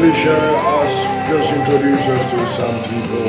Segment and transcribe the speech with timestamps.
[0.00, 3.26] share us, just introduce us to some people.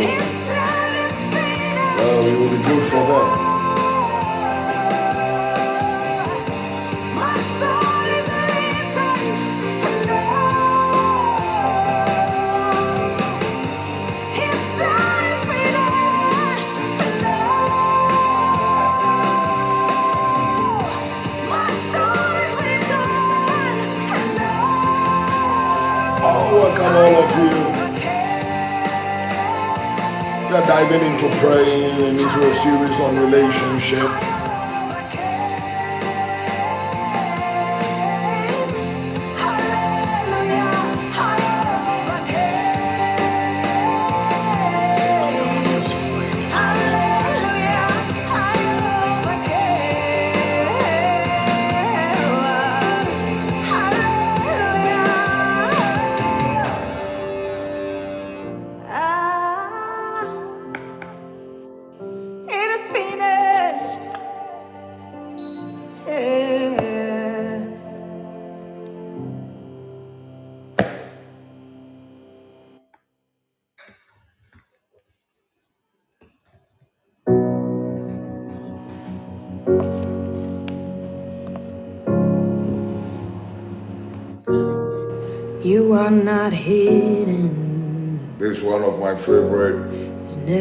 [1.97, 3.50] Well, it will be good for them.
[30.71, 34.30] Diving into praying and into a series on relationship.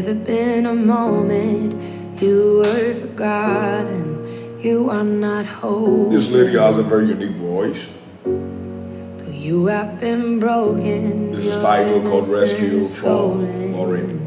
[0.00, 1.74] Never been a moment
[2.22, 4.58] you were forgotten.
[4.58, 6.08] You are not whole.
[6.08, 7.84] This lady has a very unique voice.
[8.24, 11.32] Though you have been broken.
[11.32, 14.26] This is title called Rescue from Lauren.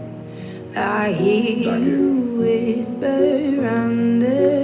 [0.76, 4.63] I hear you whisper underneath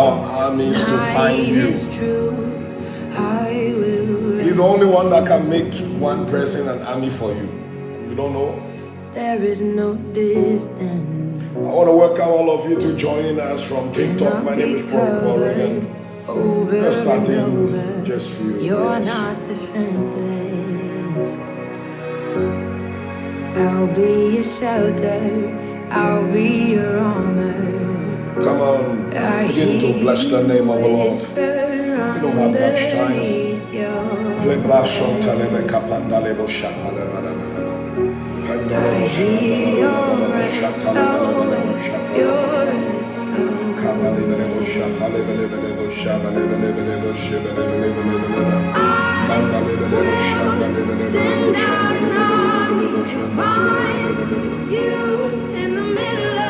[0.00, 1.72] God will send out armies to find you.
[4.42, 7.48] He's the only one that can make one person an army for you.
[8.08, 8.62] You don't know?
[9.12, 11.42] There is no distance.
[11.54, 14.42] I want to welcome all of you to joining us from TikTok.
[14.44, 15.86] My name is Paul Corrigan.
[16.26, 19.06] We're starting just few You're minutes.
[19.06, 21.28] not defenseless.
[23.58, 25.88] I'll be your shelter.
[25.90, 27.79] I'll be your armor.
[28.42, 29.10] Come on,
[29.48, 31.20] begin to bless the name of the Lord.
[31.20, 33.60] We don't have much time.
[38.72, 40.10] I hear your
[51.10, 52.88] Send out an army,
[53.36, 54.94] find you
[55.54, 56.49] in the middle of the darkest night.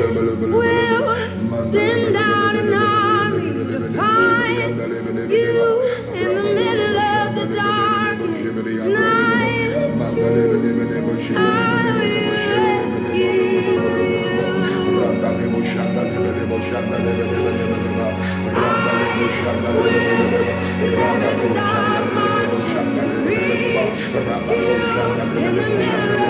[16.73, 16.91] In
[25.57, 26.30] the middle.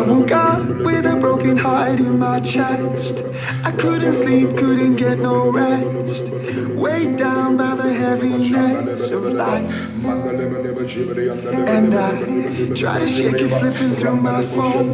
[0.01, 3.23] I woke up with a broken heart in my chest.
[3.63, 6.31] I couldn't sleep, couldn't get no rest.
[6.73, 9.90] Weighed down by the heaviness of life.
[10.03, 14.93] And I try to shake it, flipping through my phone.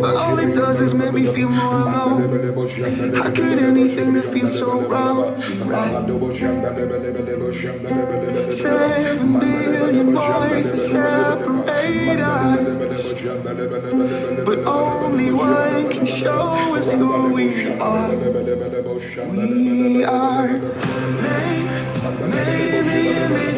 [0.00, 3.14] But all it does is make me feel more alone.
[3.14, 5.34] How could anything that feels so wrong
[5.66, 6.06] right?
[8.50, 13.22] Seven billion voices separate us.
[14.44, 18.10] But only one can show us who we are.
[19.32, 21.68] We are made,
[22.30, 23.57] made in the image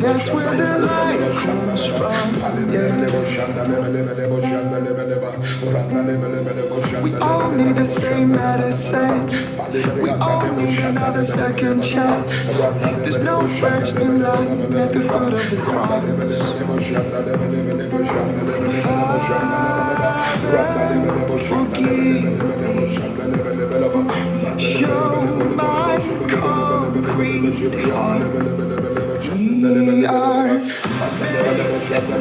[0.00, 2.32] That's where the light comes from.
[7.02, 9.26] We all need the same medicine.
[10.00, 12.30] We all need another second chance.
[12.30, 15.90] There's no first in line at the foot of the cross.
[24.60, 25.24] Show
[25.56, 25.98] my
[26.28, 28.22] concrete heart.
[29.22, 30.48] We are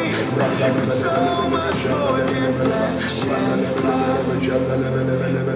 [0.31, 4.27] You're so much more than flesh and blood.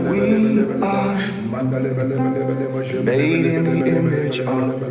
[0.09, 0.19] We
[0.83, 1.15] are
[3.03, 4.81] made in the image of,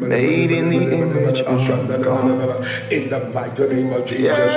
[0.00, 2.66] made in the image of God.
[2.90, 4.56] In the mighty name of Jesus.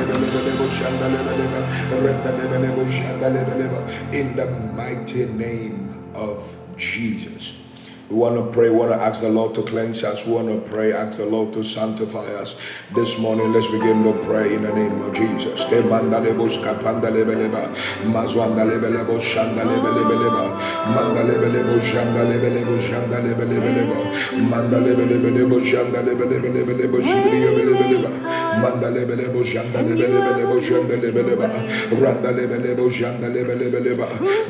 [4.13, 6.43] In the mighty name of
[6.77, 7.53] Jesus.
[8.09, 8.69] We want to pray.
[8.69, 10.25] We want to ask the Lord to cleanse us.
[10.27, 10.91] We want to pray.
[10.91, 12.59] Ask the Lord to sanctify us.
[12.93, 15.63] This morning, let's begin to pray in the name of Jesus.
[28.51, 30.35] Te mandalebos kapandalebeleba.
[30.51, 31.47] Mazwandalebelebo shandalebelebeleba.
[31.99, 34.05] Mandalebelebo shandalebelebo shandalebelebeleba.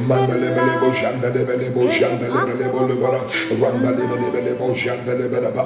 [0.08, 3.12] Mandalebelebelebo Mandalebelebo shandalebelebelebo shandalebeleba.
[4.76, 5.64] Shandalebelebeleba.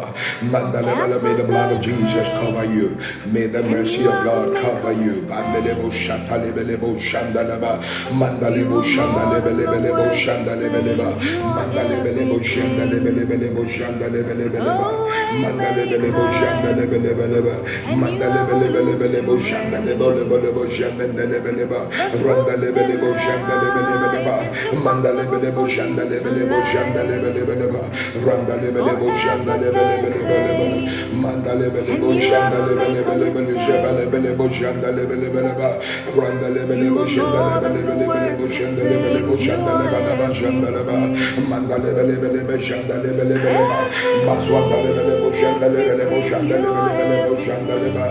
[0.52, 1.24] Mandalebelebo shandalebelebeleba.
[1.26, 2.98] May the blood of Jesus cover you.
[3.26, 5.26] May the mercy of God cover you.
[5.32, 7.80] Bandelebo shatalebelebo shandaleba.
[8.12, 11.16] Mandalebo shandalebelebelebo shandalebeleba.
[11.56, 13.64] Mandalebelebo shandalebelebelebo.
[13.64, 14.88] Mandalebelebo shandalebelebeleba.
[15.42, 16.26] Mandalebelebelebo shandalebelebelebo shandalebeleba.
[16.26, 17.56] Randalebelebo shandalebelebeleba.
[17.96, 21.78] Mandalebelebo Rambelebelebelebelebo Shambelebelebelebo Shambelebelebelebo
[22.26, 23.06] Rambelebelebo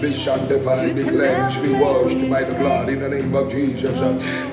[0.00, 3.98] Be sanctified, be cleansed, be washed by the blood in the name of Jesus.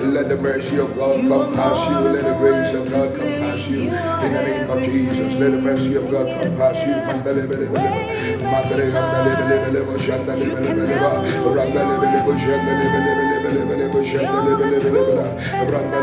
[0.00, 1.98] Let the mercy of God come past you.
[1.98, 4.26] Let the grace of God come bless you.
[4.26, 6.92] In the name of Jesus, let the mercy of God come past you.
[15.72, 16.02] Randa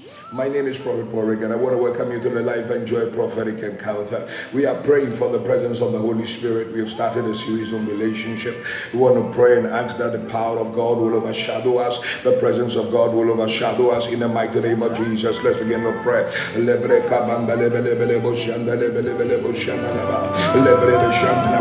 [0.33, 2.87] My name is Prophet Warwick, and I want to welcome you to the Life and
[2.87, 4.29] Joy Prophetic Encounter.
[4.53, 6.71] We are praying for the presence of the Holy Spirit.
[6.71, 8.55] We have started a series on relationship.
[8.93, 12.37] We want to pray and ask that the power of God will overshadow us, the
[12.39, 15.43] presence of God will overshadow us in the mighty name of Jesus.
[15.43, 16.31] Let's begin the prayer.
[16.55, 16.59] I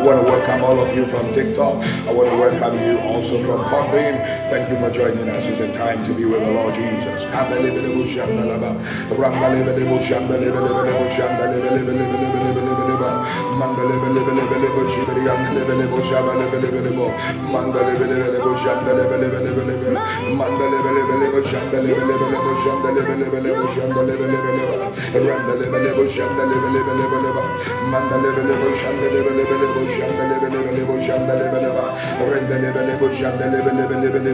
[0.01, 1.75] want to welcome all of you from TikTok.
[2.07, 4.40] I want to welcome you also from Podbean.
[4.51, 5.47] Thank you for joining us.
[5.47, 7.23] It's a time to be with the Lord Jesus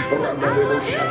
[0.10, 1.08] I relationship.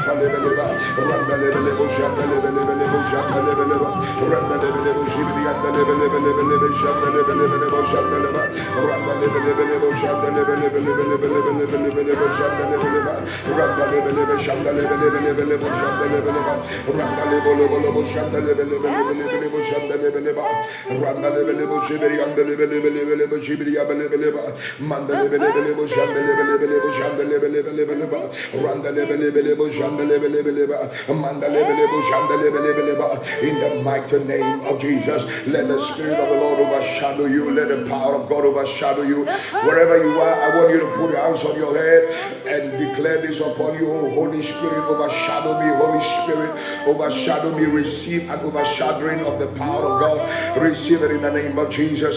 [33.43, 37.51] In the mighty name of Jesus, let the Spirit of the Lord overshadow you.
[37.51, 39.25] Let the power of God overshadow you.
[39.25, 42.03] Wherever you are, I want you to put your hands on your head
[42.47, 43.91] and declare this upon you.
[43.91, 45.69] Oh, Holy Spirit, overshadow me.
[45.77, 47.65] Holy Spirit, overshadow me.
[47.65, 50.63] Receive an overshadowing of the power of God.
[50.63, 52.17] Receive it in the name of Jesus.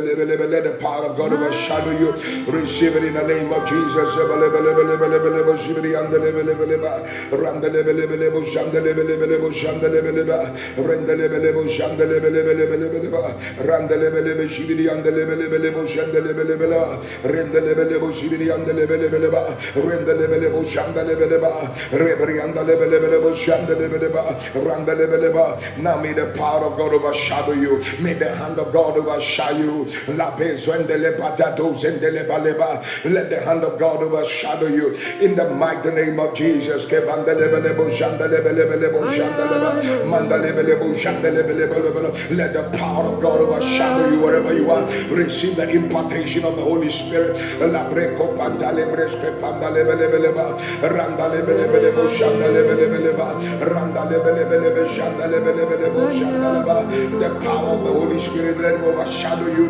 [0.00, 2.12] Let the power of God overshadow you.
[2.50, 4.10] Receive it in the name of Jesus.
[25.78, 27.82] Now may the power of God overshadow you.
[28.00, 29.79] May the hand of God overshadow you.
[33.04, 36.86] Let the hand of God overshadow you in the mighty name of Jesus.
[42.30, 44.84] Let the power of God overshadow you wherever you are.
[45.10, 47.36] Receive the impartation of the Holy Spirit.
[57.20, 59.69] The power of the Holy Spirit let overshadow you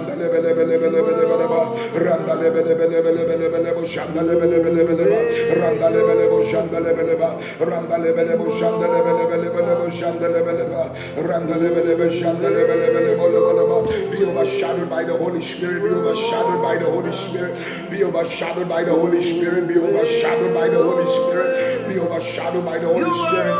[14.11, 15.83] Be overshadowed by the Holy Spirit.
[15.83, 17.87] Be overshadowed by the Holy Spirit.
[17.89, 19.67] Be overshadowed by the Holy Spirit.
[19.67, 21.87] Be overshadowed by the Holy Spirit.
[21.87, 23.51] Be overshadowed by the Holy Spirit.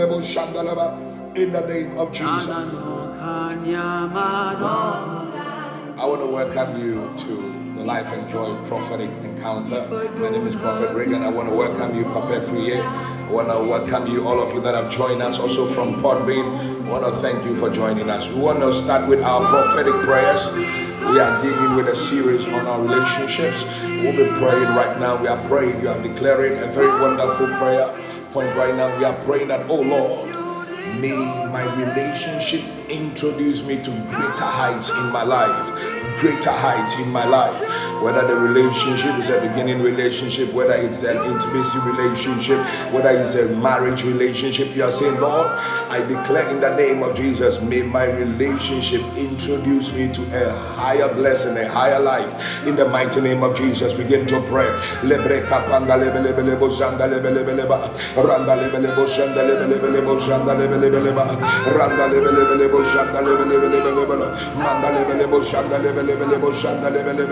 [0.00, 2.46] In the name of Jesus.
[2.48, 2.54] I
[5.98, 9.86] want to welcome you to the Life and Joy Prophetic Encounter.
[10.18, 11.22] My name is Prophet Reagan.
[11.22, 12.80] I want to welcome you, Papa Friye.
[12.80, 16.86] I want to welcome you, all of you that have joined us, also from Podbean.
[16.86, 18.26] I want to thank you for joining us.
[18.28, 20.50] We want to start with our prophetic prayers.
[21.10, 23.66] We are dealing with a series on our relationships.
[23.82, 25.20] We'll be praying right now.
[25.20, 25.82] We are praying.
[25.82, 27.94] You are declaring a very wonderful prayer
[28.32, 28.96] point right now.
[28.98, 30.28] We are praying that, oh Lord,
[31.00, 36.20] may my relationship introduce me to greater heights in my life.
[36.20, 37.60] Greater heights in my life.
[38.00, 42.58] Whether the relationship is a beginning relationship, whether it's an intimacy relationship,
[42.92, 47.14] whether it's a marriage relationship, you are saying, Lord, I declare in the name of
[47.14, 52.32] Jesus, may my relationship introduce me to a higher blessing, a higher life.
[52.66, 54.70] In the mighty name of Jesus, begin to pray.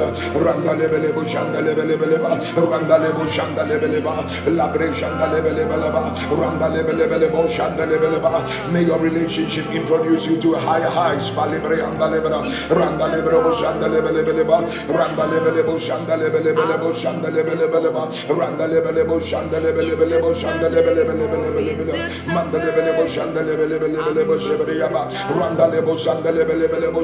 [0.46, 2.30] randa lebe lebo shanda lebe lebe leba
[2.72, 4.14] randa lebo shanda lebe leba
[4.48, 5.50] la shanda lebe
[6.36, 12.30] randa lebe shanda lebe may your relationship introduce you to higher heights balibre anda lebe
[12.70, 14.12] randa lebe shanda lebe
[14.90, 17.54] randa lebe shanda lebe shanda lebe
[18.40, 20.92] randa lebe shanda lebe shanda lebe
[22.28, 23.88] manda lebe shanda lebe lebe
[25.40, 26.56] randa lebo shanda lebe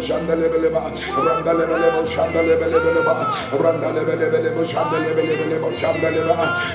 [0.02, 0.60] shanda lebe
[1.26, 2.68] randa lebe shanda lebe
[3.64, 6.01] randa lebe shanda lebe shanda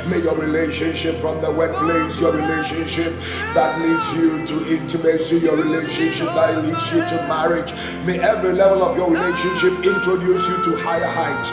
[0.09, 3.13] may your relationship from the workplace your relationship
[3.55, 7.73] that leads you to intimacy your relationship that leads you to marriage.
[8.05, 11.51] May every level of your relationship introduce you to higher heights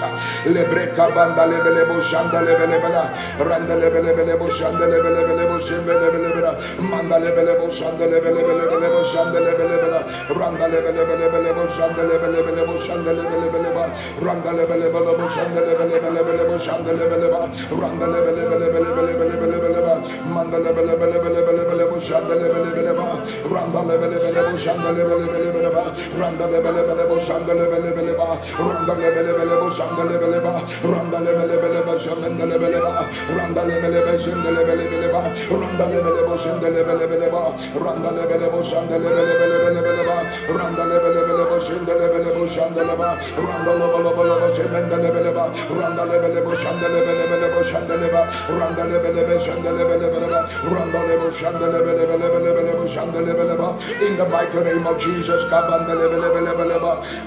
[17.71, 19.93] randa lebe lebe lebe lebe lebe lebe lebe lebe
[20.33, 21.62] manda lebe lebe lebe lebe lebe
[22.03, 23.07] lebo shanda lebe lebe leba
[23.49, 25.83] randa lebe lebe lebo shanda lebe lebe lebe leba
[26.19, 28.27] randa lebe lebe lebo shanda lebe lebe leba
[28.59, 32.91] randa lebe lebe lebo shanda lebe leba randa lebe lebe lebo shanda lebe leba
[33.37, 35.21] randa lebe lebe shanda lebe lebe leba
[35.61, 37.41] randa lebe lebo shanda lebe lebe leba
[37.79, 40.17] randa lebe lebo shanda lebe lebe lebe lebe leba
[40.59, 43.07] randa lebe lebe lebo shanda lebe lebo shanda leba
[43.47, 45.45] randa lebe lebe lebo shanda lebe leba
[45.79, 48.21] randa lebe lebo shanda lebe lebe lebo shanda leba
[48.59, 50.39] randa lebe lebe shanda lebe lebe leba
[50.73, 51.92] randa lebo shanda lebe
[54.01, 55.43] in the mighty name of Jesus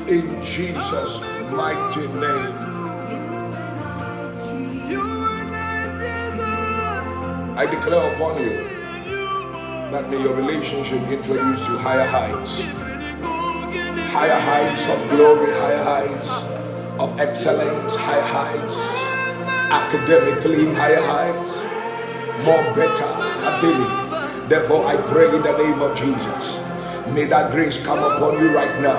[0.08, 2.76] in Jesus mighty name.
[7.58, 8.50] I declare upon you
[9.90, 12.60] that may your relationship introduce you higher heights,
[14.12, 16.30] higher heights of glory, higher heights
[16.98, 18.76] of excellence, higher heights,
[19.72, 21.62] academically, higher heights,
[22.44, 24.05] more better, daily.
[24.48, 26.58] Therefore, I pray in the name of Jesus.
[27.08, 28.96] May that grace come upon you right now.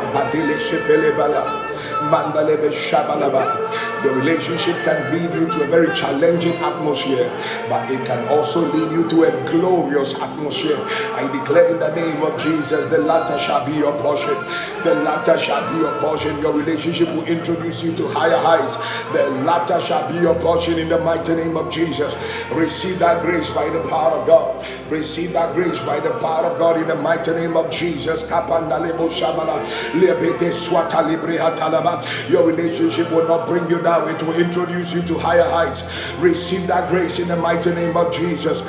[4.04, 7.30] The relationship can lead you to a very challenging atmosphere,
[7.68, 10.78] but it can also lead you to a glorious atmosphere.
[10.78, 14.36] I declare in the name of Jesus, the latter shall be your portion.
[14.84, 16.40] The latter shall be your portion.
[16.40, 18.76] Your relationship will introduce you to higher heights.
[19.12, 22.14] The latter shall be your portion in the mighty name of Jesus.
[22.54, 24.64] Receive that grace by the power of God.
[24.92, 28.24] Receive that grace by the power of God in the mighty name of Jesus.
[28.24, 29.66] Kapandalebo shamala,
[30.00, 31.87] lebete swata libre hatalaba.
[32.30, 35.84] Your relationship will not bring you down, it will introduce you to higher heights.
[36.20, 38.62] Receive that grace in the mighty name of Jesus.
[38.62, 38.68] In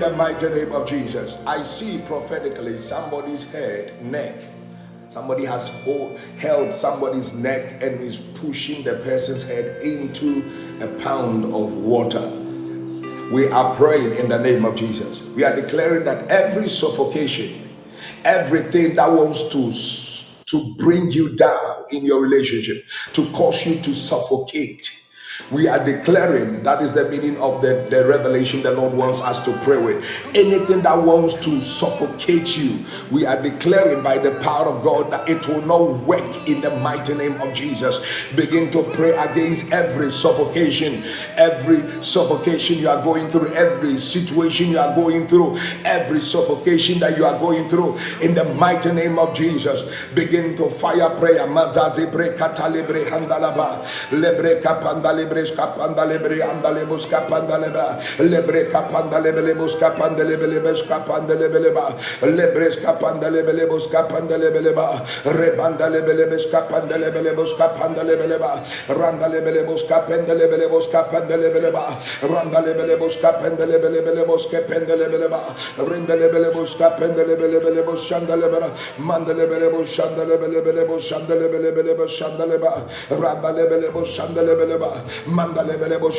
[0.00, 1.38] the mighty name of Jesus.
[1.46, 4.34] I see prophetically somebody's head, neck.
[5.08, 10.42] Somebody has hold, held somebody's neck and is pushing the person's head into
[10.80, 12.28] a pound of water.
[13.32, 15.20] We are praying in the name of Jesus.
[15.22, 17.65] We are declaring that every suffocation,
[18.24, 19.72] everything that wants to
[20.46, 25.05] to bring you down in your relationship, to cause you to suffocate.
[25.50, 29.44] We are declaring that is the meaning of the, the revelation the Lord wants us
[29.44, 30.04] to pray with.
[30.34, 35.28] Anything that wants to suffocate you, we are declaring by the power of God that
[35.28, 38.04] it will not work in the mighty name of Jesus.
[38.34, 41.04] Begin to pray against every suffocation,
[41.36, 47.16] every suffocation you are going through, every situation you are going through, every suffocation that
[47.16, 49.90] you are going through in the mighty name of Jesus.
[50.14, 51.46] Begin to fire prayer.
[55.26, 56.96] Mazazi bre katalibre handalaba
[58.18, 61.34] lebre kapanda lebre skapanda lebre andale buskapanda leba lebre kapanda lebe buskapanda lebe lebe skapanda
[61.34, 67.36] lebe leba lebre skapanda lebe lebe buskapanda lebe leba rebanda lebe lebe skapanda lebe lebe
[67.36, 71.82] buskapanda lebe leba randa lebe lebe buskapanda lebe lebe buskapanda lebe leba
[72.22, 75.40] randa lebe lebe buskapanda lebe lebe lebe buskapanda lebe leba
[75.78, 78.58] renda lebe lebe buskapanda lebe lebe lebe bushanda lebe
[78.98, 82.68] manda lebe lebe bushanda lebe lebe lebe bushanda lebe lebe lebe bushanda lebe
[83.10, 84.88] randa lebe lebe bushanda lebe lebe
[85.24, 86.12] Mandalebelebo.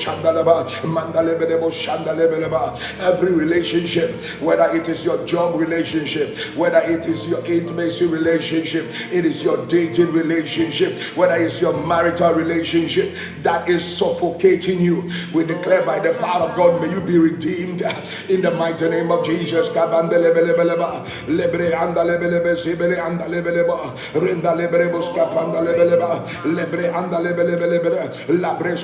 [2.99, 9.25] Every relationship, whether it is your job relationship, whether it is your intimacy relationship, it
[9.25, 15.85] is your dating relationship, whether it's your marital relationship that is suffocating you, we declare
[15.85, 17.81] by the power of God, may you be redeemed.
[18.29, 19.69] In the mighty name of Jesus.
[19.69, 21.71] Kabandelebelebeleba, lebre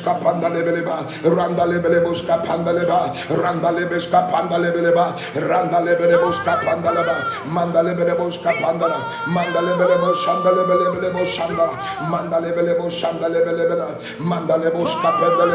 [0.04, 7.16] lebeska lebeleba randa lebeleboska panda leba randa lebeska panda lebeleba randa lebeleboska panda leba
[7.48, 8.88] manda lebeleboska panda
[9.28, 10.52] manda lebelebo shanda
[12.10, 13.28] manda lebelebo shanda
[14.20, 15.46] manda leboska panda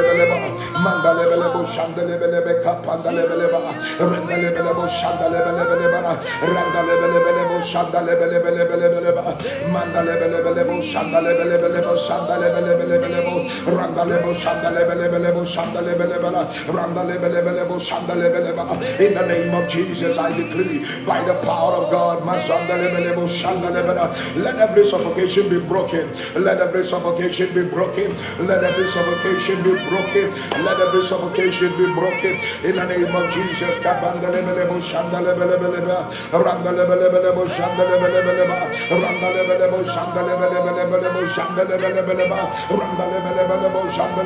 [0.82, 3.58] manda lebelebo shanda lebelebe kapanda lebeleba
[4.00, 5.68] randa lebelebo shanda lebelebo
[6.54, 9.22] randa lebelebo shanda lebelebo
[9.72, 13.34] manda lebelebo shanda lebelebo shanda lebelebo
[13.76, 14.37] randa lebelebo
[18.98, 22.22] in the name of Jesus, I decree by the power of God,
[24.36, 26.08] let every suffocation be broken.
[26.36, 28.14] Let every suffocation be broken.
[28.46, 30.30] Let every suffocation be broken.
[30.64, 32.38] Let every suffocation be broken.
[32.64, 34.94] In the name of Jesus, kabandalebelebos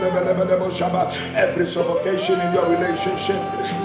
[0.02, 3.36] Every suffocation in your relationship,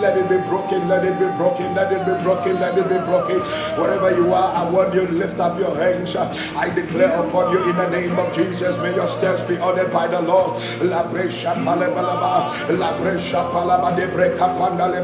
[0.01, 2.97] let it be broken, let it be broken, let it be broken, let it be
[3.05, 3.39] broken.
[3.77, 6.15] Wherever you are, I want you to lift up your hands.
[6.15, 10.07] I declare upon you in the name of Jesus, may your steps be ordered by
[10.07, 10.57] the Lord.
[10.81, 12.97] La brescia palebalaba, la
[13.51, 15.01] palaba de breca panda le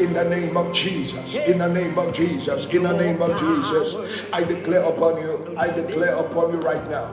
[0.00, 3.94] In the name of Jesus, in the name of Jesus, in the name of Jesus,
[4.32, 7.10] I declare upon you, I declare upon you right now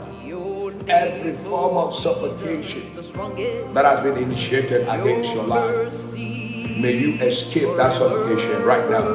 [0.88, 2.84] every form of suffocation
[3.74, 6.16] that has been initiated against your life.
[6.16, 9.08] May you escape that suffocation right now.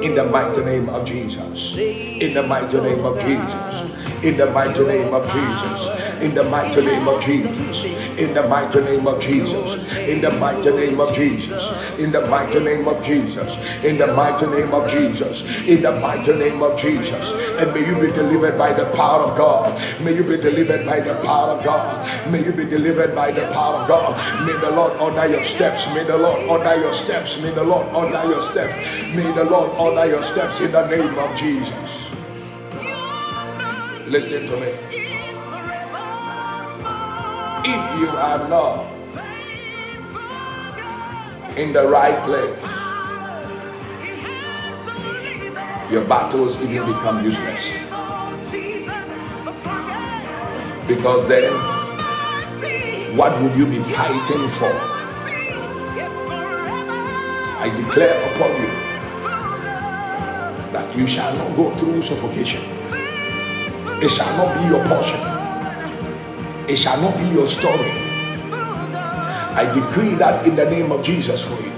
[0.00, 1.76] In the mighty name of Jesus.
[1.76, 3.87] In the mighty name of Jesus.
[4.22, 6.22] In the mighty name of Jesus.
[6.22, 7.84] In the mighty name of Jesus.
[8.18, 9.78] In the mighty name of Jesus.
[10.08, 11.64] In the mighty name of Jesus.
[12.00, 13.56] In the mighty name of Jesus.
[13.84, 15.46] In the mighty name of Jesus.
[15.68, 17.30] In the mighty name of Jesus.
[17.60, 19.80] And may you be delivered by the power of God.
[20.02, 22.32] May you be delivered by the power of God.
[22.32, 24.16] May you be delivered by the power of God.
[24.44, 25.86] May the Lord order your steps.
[25.94, 27.40] May the Lord order your steps.
[27.40, 28.74] May the Lord order your steps.
[29.14, 32.07] May the Lord order your steps in the name of Jesus.
[34.10, 34.68] Listen to me.
[37.64, 38.86] If you are not
[41.58, 42.58] in the right place,
[45.92, 47.62] your battles even become useless.
[50.88, 51.52] Because then,
[53.14, 54.72] what would you be fighting for?
[57.60, 58.68] I declare upon you
[60.72, 62.77] that you shall not go through suffocation.
[64.02, 65.20] It shall not be your portion.
[66.68, 68.16] It shall not be your story.
[69.42, 71.72] I decree that in the name of Jesus for you.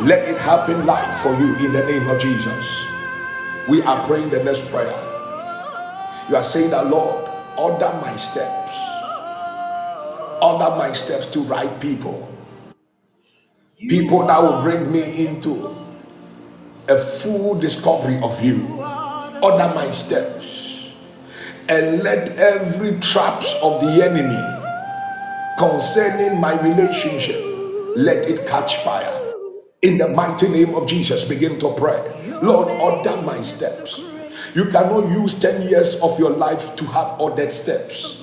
[0.00, 2.66] Let it happen like for you in the name of Jesus.
[3.68, 4.96] We are praying the next prayer.
[6.30, 8.74] You are saying that, Lord, order my steps.
[10.42, 12.28] Order my steps to right people.
[13.78, 15.76] People that will bring me into
[16.88, 18.62] a full discovery of you.
[19.42, 20.37] Order my steps.
[21.68, 24.40] And let every traps of the enemy
[25.58, 27.36] concerning my relationship,
[27.94, 29.12] let it catch fire.
[29.82, 32.00] In the mighty name of Jesus, begin to pray.
[32.42, 34.00] Lord, order my steps.
[34.54, 38.22] You cannot use 10 years of your life to have ordered steps.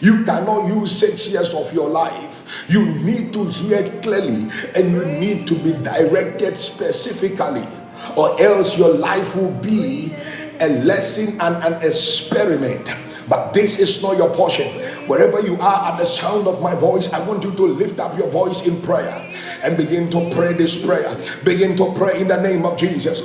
[0.00, 2.44] You cannot use six years of your life.
[2.68, 7.66] You need to hear clearly and you need to be directed specifically,
[8.14, 10.14] or else your life will be
[10.60, 12.90] a lesson and an experiment.
[13.28, 14.72] But this is not your portion.
[15.06, 18.16] Wherever you are at the sound of my voice, I want you to lift up
[18.16, 19.12] your voice in prayer
[19.62, 21.12] and begin to pray this prayer.
[21.44, 23.20] Begin to pray in the name of Jesus.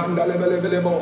[0.00, 0.94] Mandale bele bele bo.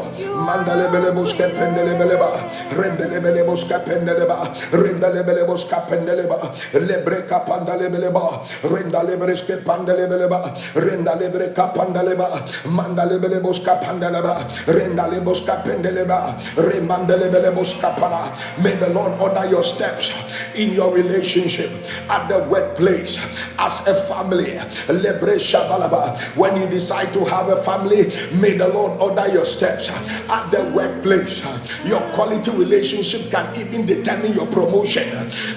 [0.46, 2.28] Mandale bele bo skependele bele ba.
[2.74, 4.52] Rendele bele bo skependele ba.
[4.72, 6.38] Rendale bele bo skependele ba.
[6.74, 8.42] Lebre kapandale bele ba.
[8.62, 10.54] Rendale bele skepandele bele ba.
[10.74, 12.42] Rendale bele kapandale ba.
[12.66, 14.46] Mandale bele bo skapandele ba.
[14.66, 16.37] Rendale bo skapendele ba.
[16.56, 18.32] Remandele bele bo skapara.
[18.62, 20.12] May the Lord order your steps
[20.54, 21.70] in your relationship
[22.08, 23.18] at the workplace
[23.58, 24.56] as a family.
[24.88, 26.16] Lebre shabalaba.
[26.37, 30.51] When you decide to have a family, may the Lord order your steps uh, at
[30.51, 31.44] the workplace.
[31.44, 35.05] Uh, your quality relationship can even determine your promotion.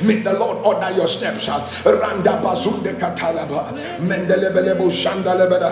[0.01, 1.47] May the Lord order your steps.
[1.47, 3.71] Uh, Randa bazunde katalaba.
[3.99, 5.71] Mendelebelebo shandalebeda.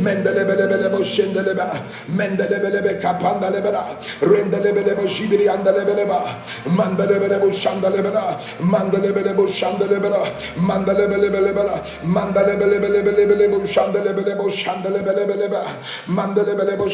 [0.00, 1.78] Mendelebelebelebo shendeleba.
[2.08, 3.96] Mendelebelebe kapandalebeda.
[4.20, 6.40] Rendelebelebo shibiri andalebeleba.
[6.66, 8.38] Mandelebelebo shandalebeda.
[8.60, 10.22] Mandelebelebo shandalebeda.
[10.56, 11.82] Mandelebelebelebela.
[12.04, 15.64] Mandelebelebelebelebo shandelebelebo shandelebelebeleba.
[16.08, 16.88] Mandelebelebo.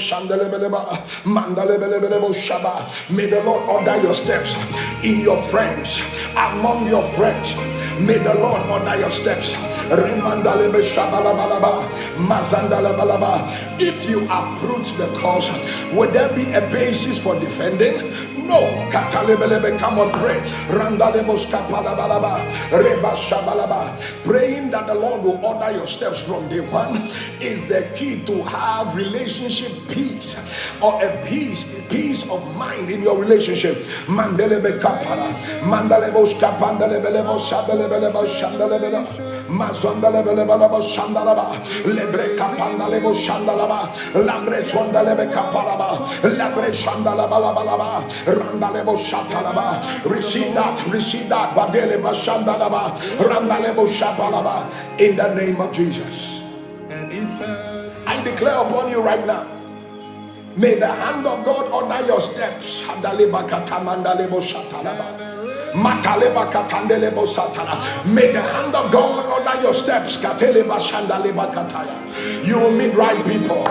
[3.11, 4.55] May the Lord order your steps
[5.03, 6.01] in your friends,
[6.37, 7.55] among your friends.
[7.99, 9.55] May the Lord order your steps.
[13.79, 15.49] If you approach the cause,
[15.95, 17.97] would there be a basis for defending?
[18.47, 18.61] No.
[18.91, 20.39] Katalebelebe, come on, pray.
[20.71, 22.47] Randalebos kapalabalaba.
[22.71, 23.97] Reba shabalaba.
[24.25, 28.43] Praying that the Lord will order your steps from day one is the key to
[28.45, 30.39] have relationship peace
[30.81, 33.77] or a peace, peace of mind in your relationship.
[34.07, 35.27] Mandelebe kapala.
[35.67, 39.36] Mandalebos kapandalebelebos shabalebelebos shandalebelebos.
[41.87, 42.37] Lebre.
[44.15, 44.65] Lambre.
[46.23, 46.73] Lebre.
[48.27, 49.81] Randalebo shatalaba.
[50.05, 51.55] Receive that, receive that.
[51.55, 52.99] Badeleba shandalaba.
[53.19, 54.67] Randalebo shabalaba.
[54.99, 56.43] In the name of Jesus.
[56.91, 59.47] And he said, I declare upon you right now.
[60.57, 62.83] May the hand of God order your steps.
[62.83, 64.57] Hadaleba katamandalebo shatalaba.
[64.77, 65.36] Mataleba katandelebo satana.
[68.07, 70.19] May the hand of God order your steps.
[72.45, 73.67] You will meet right people.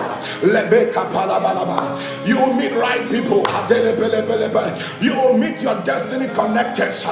[2.25, 3.43] You will meet right people.
[5.01, 7.05] You will meet your destiny connectors.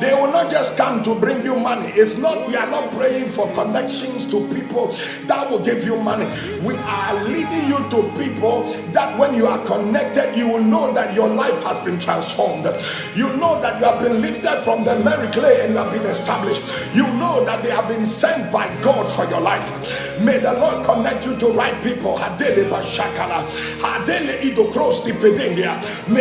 [0.00, 1.88] They will not just come to bring you money.
[1.88, 4.88] It's not, we are not praying for connections to people
[5.26, 6.26] that will give you money.
[6.60, 11.14] We are leading you to people that when you are connected, you will know that
[11.14, 12.66] your life has been transformed.
[13.14, 16.62] You know that you have been lifted from the merry clay and have been established.
[16.94, 20.20] You know that they have been sent by God for your life.
[20.20, 22.18] May the Lord connect you to right people.
[22.18, 22.54] May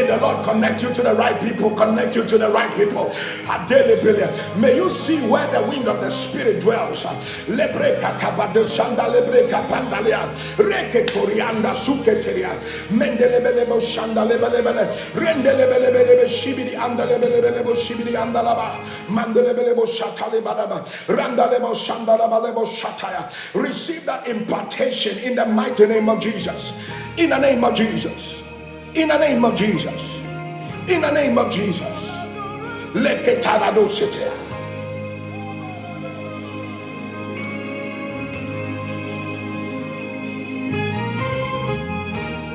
[0.06, 1.72] the Lord connect you to the right people.
[1.76, 3.12] Connect you to the right people.
[4.60, 7.06] May you see where the wind of the Spirit dwells.
[12.90, 14.88] Mendelebelebo shanda lebelebele.
[15.16, 18.05] Rendelebelebelebe shibidi andalebelebelebo shibidi
[23.54, 26.78] Receive that impartation in the mighty name of Jesus.
[27.18, 28.44] In the name of Jesus.
[28.94, 30.18] In the name of Jesus.
[30.88, 31.82] In the name of Jesus.
[32.94, 34.20] Let the Leketarado city.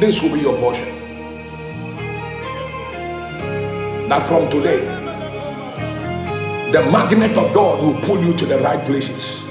[0.01, 0.89] This will be your portion.
[4.09, 5.00] That from today,
[6.73, 9.43] the magnet of God will pull you to the right places.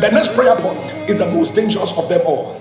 [0.00, 0.78] The next prayer point
[1.10, 2.60] is the most dangerous of them all.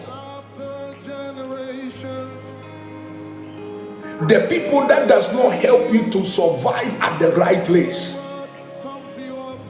[4.28, 8.20] The people that does not help you to survive at the right place.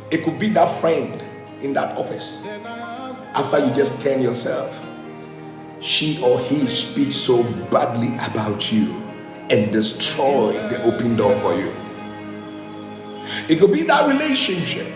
[0.10, 1.22] It could be that friend
[1.62, 2.40] in that office.
[3.36, 4.72] After you just turn yourself,
[5.82, 9.03] she or he speaks so badly about you
[9.54, 11.72] and destroy the open door for you.
[13.48, 14.92] It could be that relationship.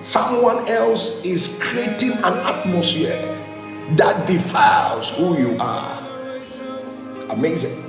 [0.00, 3.20] Someone else is creating an atmosphere
[3.96, 6.08] that defiles who you are.
[7.28, 7.84] Amazing.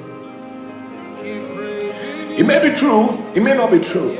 [1.23, 4.17] It may be true, it may not be true.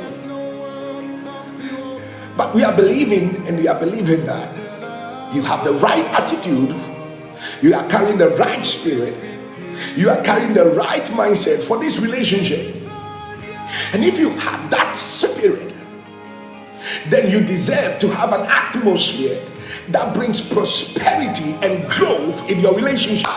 [2.34, 4.54] But we are believing and we are believing that
[5.34, 6.74] you have the right attitude,
[7.60, 9.29] you are carrying the right spirit,
[9.96, 12.76] you are carrying the right mindset for this relationship.
[13.92, 15.72] And if you have that spirit,
[17.08, 19.40] then you deserve to have an atmosphere
[19.88, 23.28] that brings prosperity and growth in your relationship.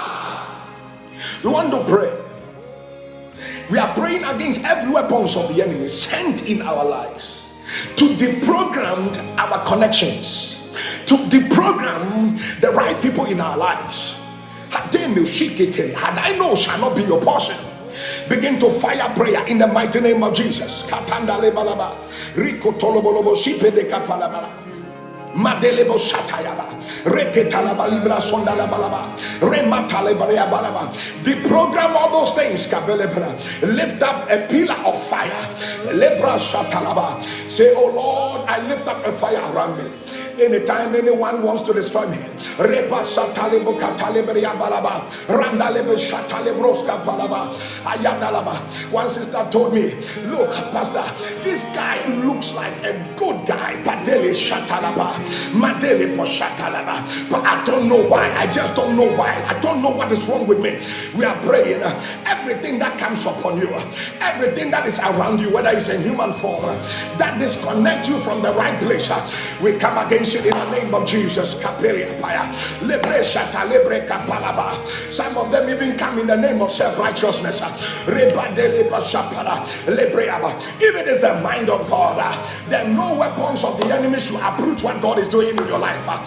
[1.44, 2.20] We want to pray.
[3.70, 7.44] We are praying against every weapons of the enemy sent in our lives
[7.96, 10.70] to deprogram our connections,
[11.08, 14.16] to deprogram the right people in our lives.
[14.74, 17.58] Had I know shall not be your portion.
[18.30, 20.84] Begin to fire prayer in the mighty name of Jesus.
[20.84, 21.96] Katanda lebalaba.
[22.36, 24.50] Rico tolobolobo shipe de kapalabala.
[25.36, 26.66] Madelebo Satayaba,
[27.06, 30.94] Reketalaba Libra Sondala Balaba, Rematalebaria Balaba.
[31.24, 33.34] The program all those things, Kabelebra.
[33.76, 35.32] Lift up a pillar of fire.
[35.94, 37.22] Lebra Shatalaba.
[37.50, 40.03] Say, Oh Lord, I lift up a fire around me.
[40.40, 42.18] Anytime anyone wants to destroy me,
[42.58, 43.04] Reba
[47.06, 47.54] Balaba,
[47.86, 48.92] Balaba.
[48.92, 49.94] One sister told me,
[50.26, 51.04] Look, Pastor,
[51.44, 55.14] this guy looks like a good guy, Padele Shatalaba,
[55.52, 57.30] Madele Poshatalaba.
[57.30, 58.32] But I don't know why.
[58.34, 59.34] I just don't know why.
[59.48, 60.80] I don't know what is wrong with me.
[61.16, 61.82] We are praying.
[62.26, 63.70] Everything that comes upon you,
[64.20, 66.64] everything that is around you, whether it's in human form,
[67.18, 69.10] that disconnect you from the right place,
[69.62, 71.54] we come against in the name of Jesus.
[75.16, 77.62] Some of them even come in the name of self-righteousness.
[80.82, 82.20] Even is the mind of God.
[82.20, 85.68] Uh, there are no weapons of the enemy to uproot what God is doing in
[85.68, 86.08] your life.
[86.08, 86.24] Uh,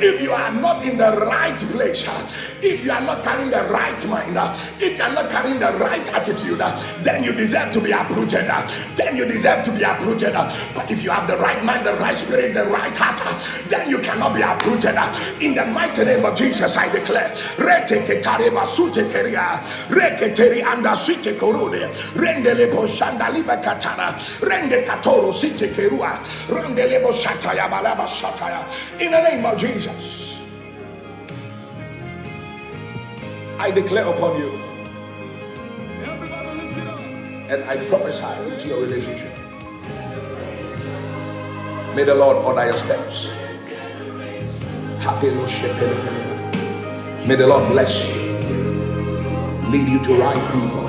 [0.00, 2.30] if you are not in the right place, uh,
[2.62, 4.36] if you are not carrying the right mind,
[4.80, 6.58] if you are not carrying the right attitude,
[7.02, 8.46] then you deserve to be uprooted.
[8.96, 10.34] Then you deserve to be uprooted.
[10.74, 13.18] But if you have the right mind, the right spirit, the right heart,
[13.68, 14.96] then you cannot be uprooted.
[15.40, 17.30] In the mighty name of Jesus, I declare.
[17.56, 26.18] Reteketareba sutekeria, reketeri anda site korode, rendele boshanda liba katara, rende katoro site kerua,
[26.48, 28.64] rendele boshataya balaba shataya.
[29.00, 30.36] In the name of Jesus,
[33.58, 34.50] I declare upon you,
[37.48, 39.27] and I prophesy into your relationship.
[41.98, 43.26] May the Lord order your steps.
[45.02, 45.30] Happy
[47.26, 48.38] May the Lord bless you,
[49.68, 50.86] lead you to right people.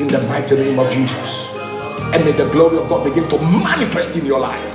[0.00, 1.48] In the mighty name of Jesus.
[2.14, 4.74] And may the glory of God begin to manifest in your life.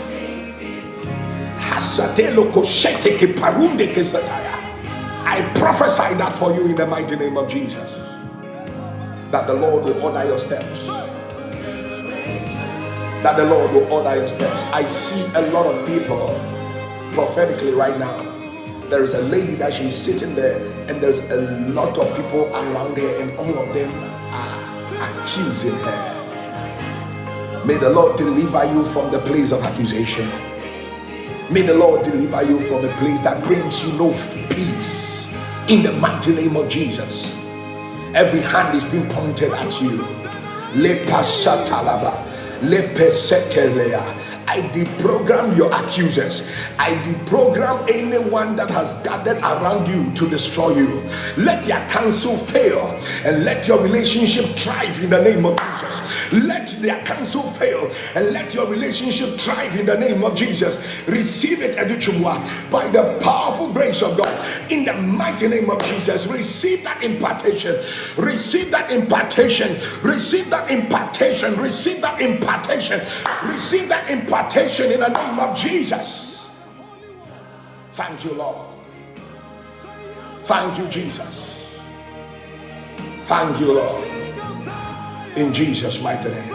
[5.26, 7.92] I prophesy that for you in the mighty name of Jesus.
[9.32, 11.07] That the Lord will order your steps
[13.24, 14.62] that the Lord will order your steps.
[14.74, 16.40] I see a lot of people
[17.14, 18.24] prophetically right now.
[18.90, 20.58] There is a lady that she's sitting there,
[20.88, 21.42] and there's a
[21.72, 23.92] lot of people around her, and all of them
[24.32, 27.64] are accusing her.
[27.66, 30.30] May the Lord deliver you from the place of accusation.
[31.52, 34.12] May the Lord deliver you from a place that brings you no
[34.50, 35.28] peace.
[35.68, 37.36] In the mighty name of Jesus.
[38.14, 39.98] Every hand is being pointed at you.
[42.62, 44.02] Lepe lepesetelea.
[44.48, 46.50] I deprogram your accusers.
[46.80, 51.02] I deprogram anyone that has gathered around you to destroy you.
[51.36, 56.34] Let their counsel fail and let your relationship thrive in the name of Jesus.
[56.34, 60.78] Let their counsel fail and let your relationship thrive in the name of Jesus.
[61.08, 64.72] Receive it, Educhumwa, by the powerful grace of God.
[64.72, 67.76] In the mighty name of Jesus, receive that impartation.
[68.18, 69.76] Receive that impartation.
[70.04, 71.56] Receive that impartation.
[71.60, 73.00] Receive that impartation.
[73.46, 74.37] Receive that impartation
[74.92, 76.46] in the name of Jesus.
[77.92, 78.68] Thank you, Lord.
[80.44, 81.44] Thank you, Jesus.
[83.26, 84.18] Thank you, Lord
[85.38, 86.50] in Jesus' mighty name.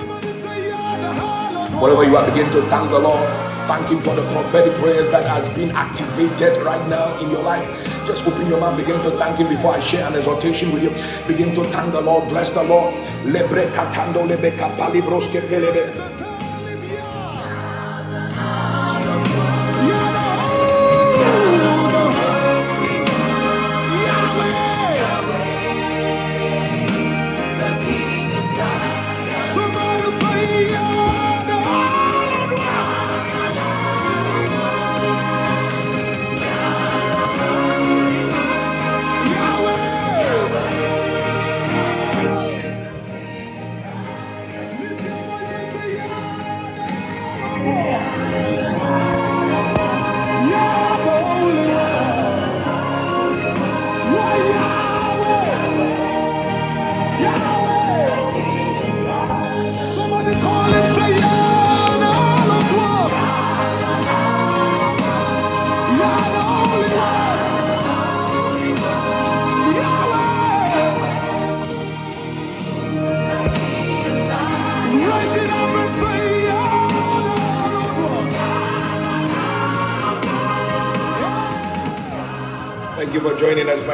[1.81, 3.29] Whatever you are, begin to thank the Lord.
[3.69, 7.65] Thank Him for the prophetic prayers that has been activated right now in your life.
[8.07, 10.91] Just open your mouth, begin to thank Him before I share an exhortation with you.
[11.29, 12.93] Begin to thank the Lord, bless the Lord.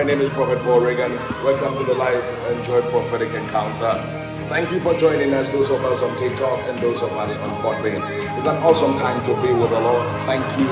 [0.08, 1.14] Name is Prophet Paul Reagan.
[1.44, 3.92] Welcome to the Life Enjoy Prophetic Encounter.
[4.48, 7.50] Thank you for joining us, those of us on TikTok and those of us on
[7.60, 8.00] Podbean.
[8.38, 10.08] It's an awesome time to be with the Lord.
[10.20, 10.70] Thank you.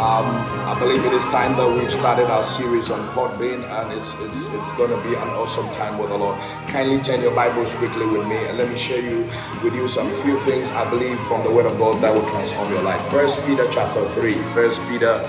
[0.00, 0.24] Um,
[0.64, 4.46] I believe it is time that we've started our series on Podbean, and it's it's
[4.46, 6.40] it's going to be an awesome time with the Lord.
[6.66, 9.28] Kindly turn your Bibles quickly with me, and let me share you
[9.62, 12.72] with you some few things I believe from the Word of God that will transform
[12.72, 13.02] your life.
[13.10, 14.40] First Peter chapter three.
[14.54, 15.20] First Peter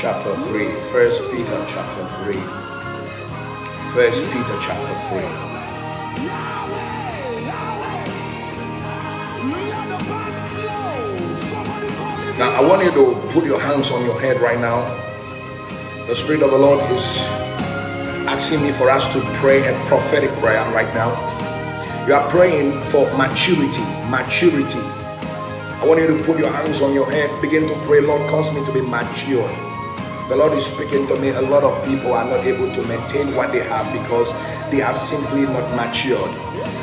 [0.00, 0.66] chapter 3.
[0.92, 2.59] First Peter chapter 3.
[3.94, 5.20] First Peter chapter 3.
[12.38, 14.82] Now I want you to put your hands on your head right now.
[16.06, 17.18] The Spirit of the Lord is
[18.30, 21.10] asking me for us to pray a prophetic prayer right now.
[22.06, 23.82] You are praying for maturity.
[24.08, 24.78] Maturity.
[24.78, 27.28] I want you to put your hands on your head.
[27.42, 29.69] Begin to pray, Lord, cause me to be mature.
[30.30, 31.30] The Lord is speaking to me.
[31.30, 34.30] A lot of people are not able to maintain what they have because
[34.70, 36.30] they are simply not matured.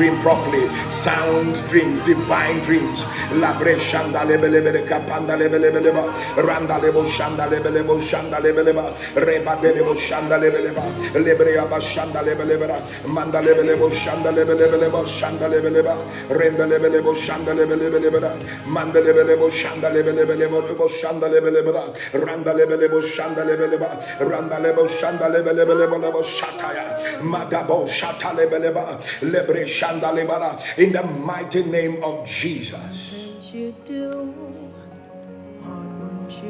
[0.00, 0.64] dream properly.
[0.88, 3.00] Sound dreams, divine dreams.
[3.42, 6.04] Labre shanda lebelebele kapanda lebelebeleba.
[6.48, 8.84] Randa lebo shanda lebelebo shanda lebeleba.
[9.26, 10.82] Reba delebo shanda lebeleba.
[11.24, 12.80] Lebre aba shanda lebeleba.
[13.06, 15.04] Manda lebelebo shanda lebelebeleba.
[15.04, 15.94] Shanda lebeleba.
[16.30, 18.30] Renda lebelebo shanda lebelebeleba.
[18.66, 20.60] Manda lebelebo shanda lebelebeleba.
[20.68, 21.82] Lebo shanda lebeleba.
[22.26, 23.90] Randa lebelebo shanda lebeleba.
[24.20, 25.96] Randa lebo shanda lebelebeleba.
[26.00, 27.20] Lebo shataya.
[27.20, 28.98] Madabo shata lebeleba.
[29.22, 29.66] Lebre.
[29.82, 33.14] In the mighty name of Jesus.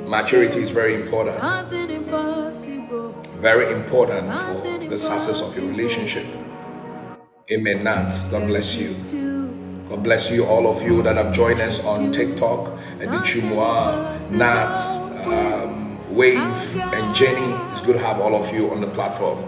[0.07, 1.39] Maturity is very important.
[3.41, 6.27] Very important for the success of your relationship.
[7.53, 7.85] Amen.
[7.85, 8.95] Nats, God bless you.
[9.89, 14.97] God bless you, all of you that have joined us on TikTok, and Chumwa, Nats,
[15.27, 16.39] um, Wave,
[16.77, 17.55] and Jenny.
[17.73, 19.47] It's good to have all of you on the platform.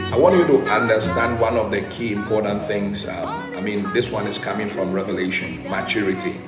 [0.00, 3.06] I want you to understand one of the key important things.
[3.06, 6.40] Um, I mean, this one is coming from Revelation maturity,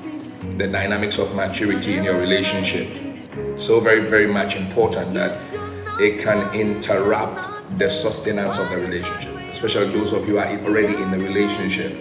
[0.57, 2.89] the dynamics of maturity in your relationship.
[3.61, 5.39] So, very, very much important that
[6.01, 10.95] it can interrupt the sustenance of the relationship, especially those of you who are already
[10.95, 11.99] in the relationship.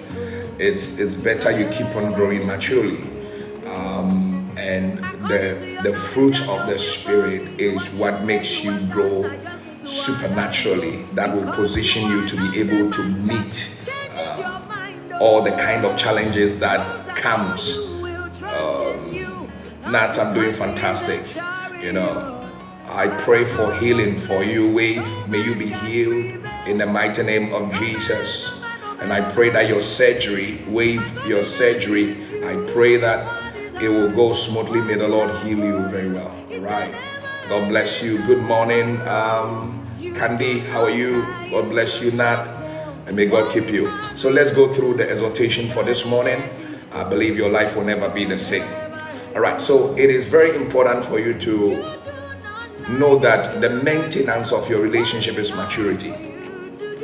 [0.59, 3.01] It's, it's better you keep on growing maturely.
[3.67, 9.23] Um, and the, the fruit of the Spirit is what makes you grow
[9.85, 15.97] supernaturally that will position you to be able to meet uh, all the kind of
[15.97, 17.93] challenges that comes
[18.43, 19.49] um,
[19.85, 21.21] I'm doing fantastic.
[21.81, 22.49] You know,
[22.87, 25.05] I pray for healing for you, Wave.
[25.27, 28.61] May you be healed in the mighty name of Jesus.
[28.99, 32.15] And I pray that your surgery, Wave, your surgery,
[32.45, 34.81] I pray that it will go smoothly.
[34.81, 36.33] May the Lord heal you very well.
[36.59, 37.12] Right.
[37.53, 38.17] God bless you.
[38.25, 39.85] Good morning, um,
[40.15, 40.57] Candy.
[40.57, 41.21] How are you?
[41.51, 42.47] God bless you, Nat.
[43.05, 43.95] And may God keep you.
[44.15, 46.49] So let's go through the exhortation for this morning.
[46.93, 48.67] I believe your life will never be the same.
[49.35, 49.61] All right.
[49.61, 51.99] So it is very important for you to
[52.89, 56.09] know that the maintenance of your relationship is maturity.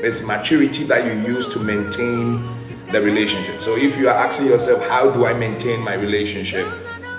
[0.02, 2.42] It's maturity that you use to maintain
[2.92, 3.62] the relationship.
[3.62, 6.68] So if you are asking yourself, how do I maintain my relationship?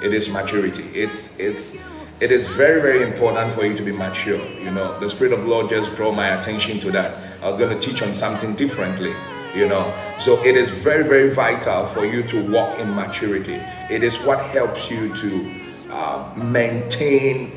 [0.02, 0.82] It is maturity.
[0.94, 1.89] It's it's
[2.20, 4.44] it is very very important for you to be mature.
[4.58, 7.14] You know, the Spirit of Lord just draw my attention to that.
[7.42, 9.14] I was going to teach on something differently.
[9.54, 13.60] You know, so it is very very vital for you to walk in maturity.
[13.88, 15.60] It is what helps you to
[15.90, 17.52] uh, maintain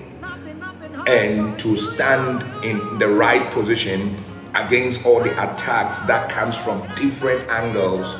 [1.07, 4.15] and to stand in the right position
[4.55, 8.15] against all the attacks that comes from different angles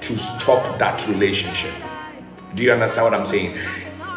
[0.00, 1.72] to stop that relationship
[2.54, 3.56] do you understand what i'm saying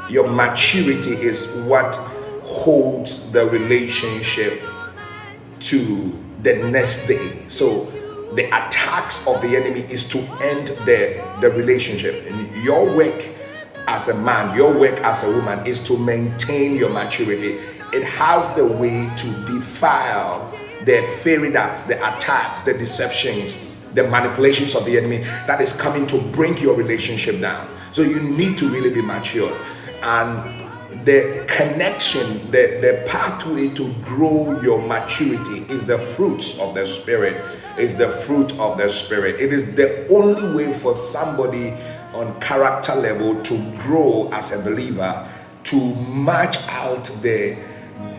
[0.09, 1.95] your maturity is what
[2.43, 4.61] holds the relationship
[5.59, 7.85] to the next day so
[8.35, 13.23] the attacks of the enemy is to end the the relationship and your work
[13.87, 17.59] as a man your work as a woman is to maintain your maturity
[17.91, 20.53] it has the way to defile
[20.85, 23.57] the fairy darts, the attacks, the deceptions,
[23.93, 27.67] the manipulations of the enemy that is coming to bring your relationship down.
[27.91, 29.55] So you need to really be mature.
[30.01, 36.85] And the connection, the, the pathway to grow your maturity is the fruits of the
[36.85, 37.43] Spirit.
[37.77, 39.39] Is the fruit of the Spirit.
[39.39, 41.77] It is the only way for somebody
[42.13, 45.27] on character level to grow as a believer,
[45.63, 47.57] to match out the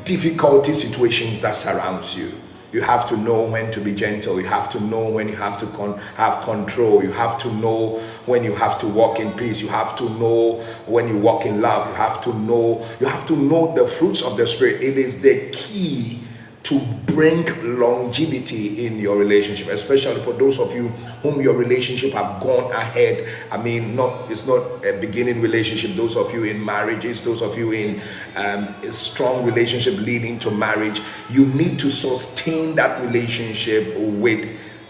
[0.04, 2.32] difficulty situations that surrounds you
[2.72, 4.40] you have to know when to be gentle.
[4.40, 7.02] You have to know when you have to con- have control.
[7.02, 9.60] You have to know when you have to walk in peace.
[9.60, 11.88] You have to know when you walk in love.
[11.88, 12.86] You have to know.
[13.00, 14.82] You have to know the fruits of the spirit.
[14.82, 16.20] It is the key
[16.62, 17.44] to bring
[17.78, 20.88] longevity in your relationship, especially for those of you
[21.22, 23.26] whom your relationship have gone ahead.
[23.50, 25.96] I mean, not it's not a beginning relationship.
[25.96, 28.02] Those of you in marriages, those of you in
[28.36, 34.48] um, a strong relationship leading to marriage, you need to sustain that relationship with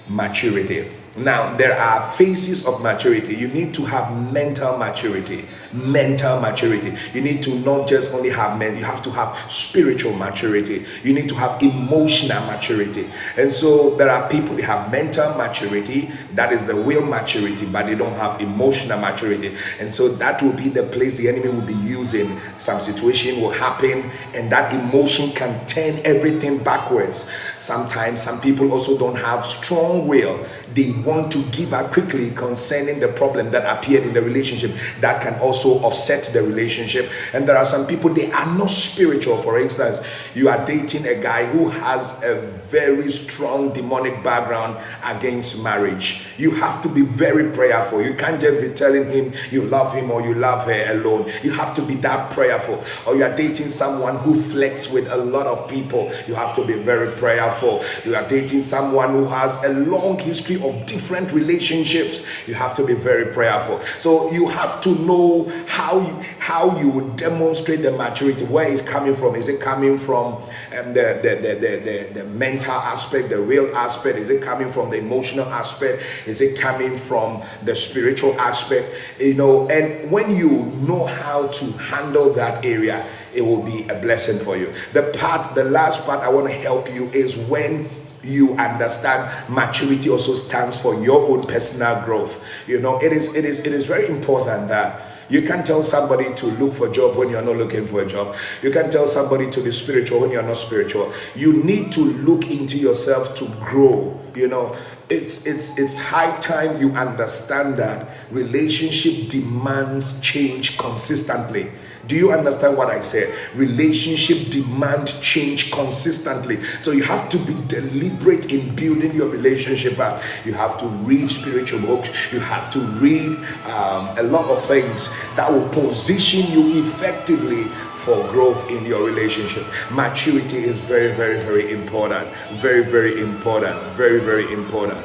[0.09, 0.91] maturity.
[1.21, 3.37] Now, there are phases of maturity.
[3.37, 5.45] You need to have mental maturity.
[5.73, 6.95] Mental maturity.
[7.13, 10.87] You need to not just only have men, you have to have spiritual maturity.
[11.05, 13.11] You need to have emotional maturity.
[13.37, 17.85] And so there are people they have mental maturity, that is the will maturity, but
[17.87, 19.55] they don't have emotional maturity.
[19.79, 22.41] And so that will be the place the enemy will be using.
[22.57, 27.31] Some situation will happen, and that emotion can turn everything backwards.
[27.59, 33.01] Sometimes some people also don't have strong will they want to give up quickly concerning
[33.01, 37.11] the problem that appeared in the relationship that can also offset the relationship.
[37.33, 39.43] And there are some people, they are not spiritual.
[39.43, 40.01] For instance,
[40.35, 42.41] you are dating a guy who has a
[42.71, 46.23] very strong demonic background against marriage.
[46.39, 48.01] You have to be very prayerful.
[48.03, 51.31] You can't just be telling him you love him or you love her alone.
[51.43, 52.83] You have to be that prayerful.
[53.07, 56.13] Or you are dating someone who flirts with a lot of people.
[56.29, 57.85] You have to be very prayerful.
[58.05, 62.87] You are dating someone who has a long history of different relationships you have to
[62.87, 63.81] be very prayerful.
[63.99, 68.45] So you have to know how you how you would demonstrate the maturity.
[68.45, 69.35] Where it's coming from?
[69.35, 73.75] Is it coming from um, the, the, the, the, the, the mental aspect the real
[73.77, 74.19] aspect?
[74.19, 76.03] Is it coming from the emotional aspect?
[76.27, 78.89] Is it coming from the spiritual aspect?
[79.19, 83.95] You know and when you know how to handle that area it will be a
[84.01, 84.73] blessing for you.
[84.93, 87.89] The part the last part i want to help you is when
[88.23, 93.45] you understand maturity also stands for your own personal growth you know it is it
[93.45, 97.17] is it is very important that you can't tell somebody to look for a job
[97.17, 98.35] when you're not looking for a job.
[98.63, 101.13] You can't tell somebody to be spiritual when you're not spiritual.
[101.37, 104.21] You need to look into yourself to grow.
[104.35, 104.77] You know,
[105.09, 111.71] it's it's it's high time you understand that relationship demands change consistently.
[112.11, 113.33] Do you understand what I said?
[113.55, 116.61] Relationship demand change consistently.
[116.81, 120.21] So you have to be deliberate in building your relationship up.
[120.45, 122.11] You have to read spiritual books.
[122.33, 127.63] You have to read um, a lot of things that will position you effectively
[127.95, 129.65] for growth in your relationship.
[129.93, 132.29] Maturity is very, very, very important.
[132.55, 133.81] Very, very important.
[133.93, 134.99] Very, very important.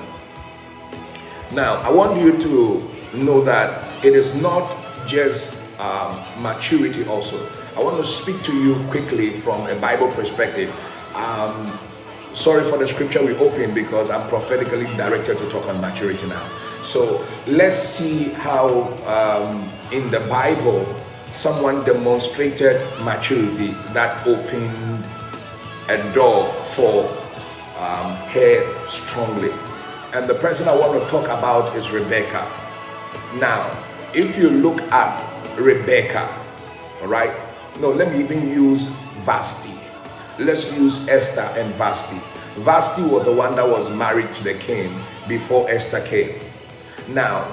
[1.51, 4.75] Now, I want you to know that it is not
[5.05, 7.49] just um, maturity also.
[7.75, 10.73] I want to speak to you quickly from a Bible perspective.
[11.13, 11.79] Um,
[12.33, 16.49] sorry for the scripture we opened because I'm prophetically directed to talk on maturity now.
[16.83, 20.85] So let's see how um, in the Bible
[21.31, 25.03] someone demonstrated maturity that opened
[25.89, 27.05] a door for
[27.77, 29.51] um, her strongly.
[30.13, 32.49] And the person I want to talk about is Rebecca.
[33.35, 36.29] Now, if you look at Rebecca.
[37.01, 37.35] All right.
[37.79, 38.89] No, let me even use
[39.25, 39.73] Vashti.
[40.39, 42.19] Let's use Esther and Vashti.
[42.57, 46.39] Vashti was the one that was married to the king before Esther came.
[47.09, 47.45] Now,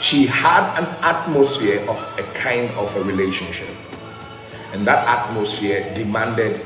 [0.00, 3.68] she had an atmosphere of a kind of a relationship.
[4.72, 6.60] And that atmosphere demanded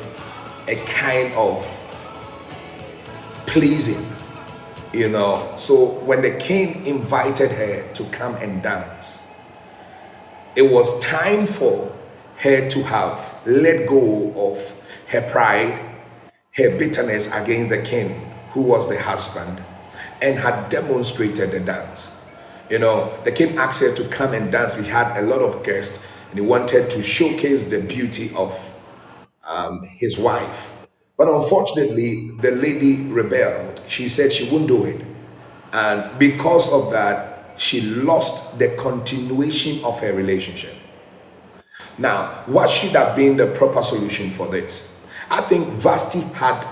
[0.69, 1.65] a kind of
[3.47, 4.05] pleasing
[4.95, 5.55] you know.
[5.57, 9.21] So when the king invited her to come and dance
[10.57, 11.93] it was time for
[12.39, 15.81] her to have let go of her pride
[16.55, 19.63] her bitterness against the king who was the husband
[20.23, 22.17] and had demonstrated the dance.
[22.71, 24.77] You know the king asked her to come and dance.
[24.77, 28.53] We had a lot of guests and he wanted to showcase the beauty of
[29.45, 30.73] um, his wife.
[31.17, 33.74] But unfortunately, the lady rebelled.
[33.89, 35.01] She said she wouldn't do it.
[35.73, 40.75] And because of that, she lost the continuation of her relationship.
[41.99, 44.83] Now, what should have been the proper solution for this?
[45.31, 46.67] I think Vashti had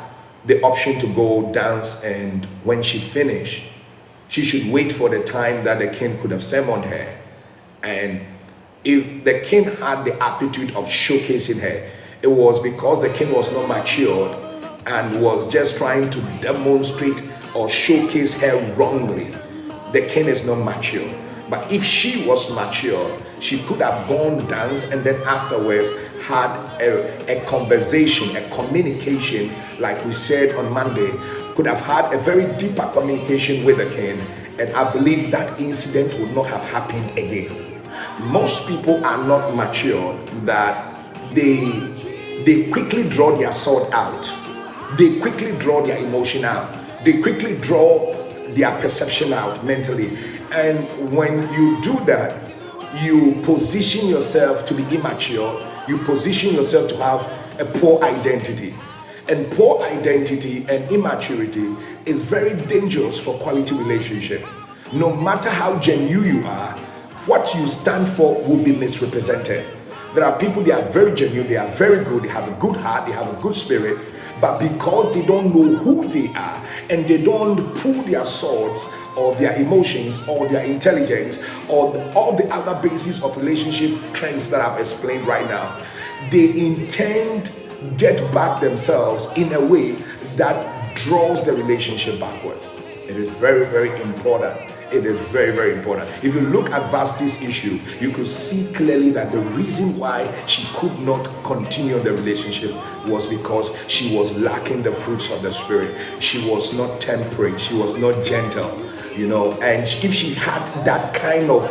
[0.46, 3.62] the option to go dance, and when she finished,
[4.28, 7.22] she should wait for the time that the king could have summoned her
[7.82, 8.20] and
[8.84, 11.88] if the king had the aptitude of showcasing her,
[12.22, 14.36] it was because the king was not matured
[14.86, 17.22] and was just trying to demonstrate
[17.54, 19.30] or showcase her wrongly.
[19.92, 21.08] The king is not mature.
[21.50, 25.90] But if she was mature, she could have gone dance and then afterwards
[26.22, 31.10] had a, a conversation, a communication, like we said on Monday,
[31.54, 34.18] could have had a very deeper communication with the king.
[34.58, 37.82] And I believe that incident would not have happened again.
[38.20, 40.96] Most people are not mature that
[41.34, 41.64] they
[42.44, 44.32] they quickly draw their sword out.
[44.98, 46.78] They quickly draw their emotion out.
[47.04, 48.12] They quickly draw
[48.54, 50.16] their perception out mentally.
[50.52, 52.38] And when you do that,
[53.02, 57.20] you position yourself to be immature, you position yourself to have
[57.60, 58.74] a poor identity.
[59.28, 61.74] And poor identity and immaturity
[62.04, 64.44] is very dangerous for quality relationship.
[64.92, 66.76] No matter how genuine you are,
[67.26, 69.64] what you stand for will be misrepresented.
[70.12, 72.76] There are people, they are very genuine, they are very good, they have a good
[72.76, 74.11] heart, they have a good spirit,
[74.42, 79.36] but because they don't know who they are and they don't pull their swords or
[79.36, 84.80] their emotions or their intelligence or all the other bases of relationship trends that I've
[84.80, 85.80] explained right now,
[86.30, 87.52] they intend
[87.96, 89.92] get back themselves in a way
[90.36, 92.66] that draws the relationship backwards.
[93.08, 96.10] It is very, very important it is very, very important.
[96.22, 100.66] If you look at Vashti's issue, you could see clearly that the reason why she
[100.74, 102.72] could not continue the relationship
[103.06, 105.96] was because she was lacking the fruits of the Spirit.
[106.20, 108.70] She was not temperate, she was not gentle,
[109.16, 109.52] you know.
[109.62, 111.64] And if she had that kind of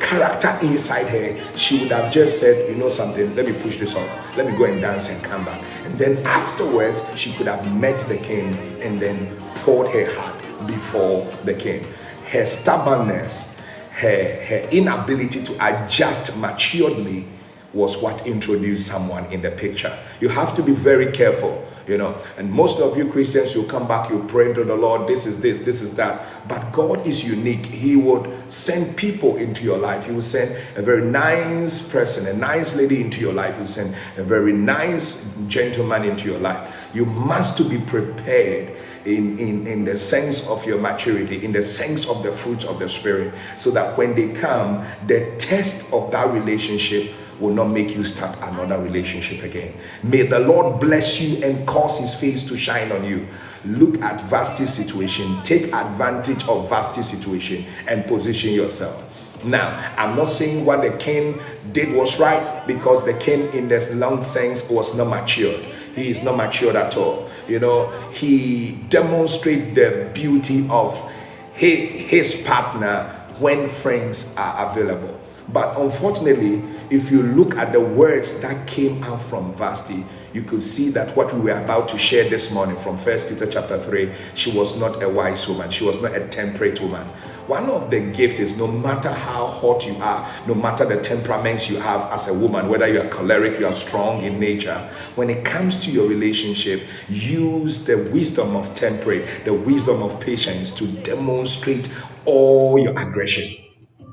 [0.00, 3.94] character inside her, she would have just said, you know something, let me push this
[3.94, 4.36] off.
[4.36, 5.62] Let me go and dance and come back.
[5.84, 11.30] And then afterwards, she could have met the king and then poured her heart before
[11.44, 11.84] the king
[12.30, 13.54] her stubbornness,
[13.90, 17.26] her, her inability to adjust maturely
[17.74, 19.96] was what introduced someone in the picture.
[20.20, 22.16] You have to be very careful, you know.
[22.38, 25.42] And most of you Christians, you come back, you pray to the Lord, this is
[25.42, 26.24] this, this is that.
[26.48, 27.66] But God is unique.
[27.66, 30.06] He would send people into your life.
[30.06, 33.54] He will send a very nice person, a nice lady into your life.
[33.54, 36.74] He will send a very nice gentleman into your life.
[36.94, 41.62] You must to be prepared in, in, in the sense of your maturity, in the
[41.62, 46.10] sense of the fruits of the Spirit, so that when they come, the test of
[46.12, 49.72] that relationship will not make you start another relationship again.
[50.02, 53.26] May the Lord bless you and cause his face to shine on you.
[53.64, 59.04] Look at Vashti's situation, take advantage of Vashti's situation, and position yourself.
[59.44, 61.40] Now, I'm not saying what the king
[61.70, 65.60] did was right because the king, in this long sense, was not matured.
[65.94, 67.28] He is not matured at all.
[67.48, 71.10] You know, he demonstrates the beauty of
[71.52, 73.04] his, partner
[73.38, 75.18] when friends are available.
[75.50, 80.62] But unfortunately, if you look at the words that came out from Vashti, you could
[80.62, 84.12] see that what we were about to share this morning from First Peter chapter 3,
[84.34, 87.10] she was not a wise woman, she was not a temperate woman.
[87.48, 91.70] One of the gifts is no matter how hot you are, no matter the temperaments
[91.70, 94.76] you have as a woman, whether you are choleric, you are strong in nature,
[95.14, 100.70] when it comes to your relationship, use the wisdom of temperate, the wisdom of patience
[100.74, 101.90] to demonstrate
[102.26, 103.50] all your aggression.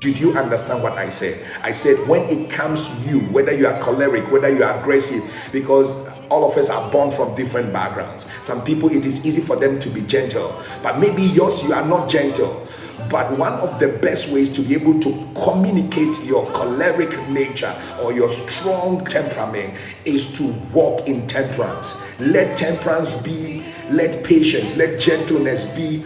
[0.00, 1.44] Did you understand what I said?
[1.62, 5.30] I said, when it comes to you, whether you are choleric, whether you are aggressive,
[5.52, 8.24] because all of us are born from different backgrounds.
[8.40, 11.86] Some people, it is easy for them to be gentle, but maybe yours, you are
[11.86, 12.65] not gentle.
[13.10, 18.12] But one of the best ways to be able to communicate your choleric nature or
[18.12, 22.00] your strong temperament is to walk in temperance.
[22.18, 25.98] Let temperance be, let patience, let gentleness be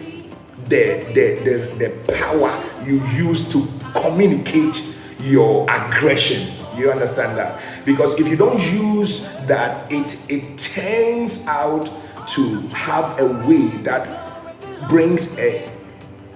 [0.68, 6.53] the, the, the, the power you use to communicate your aggression.
[6.76, 7.61] You understand that?
[7.84, 11.90] Because if you don't use that, it it turns out
[12.28, 15.70] to have a way that brings a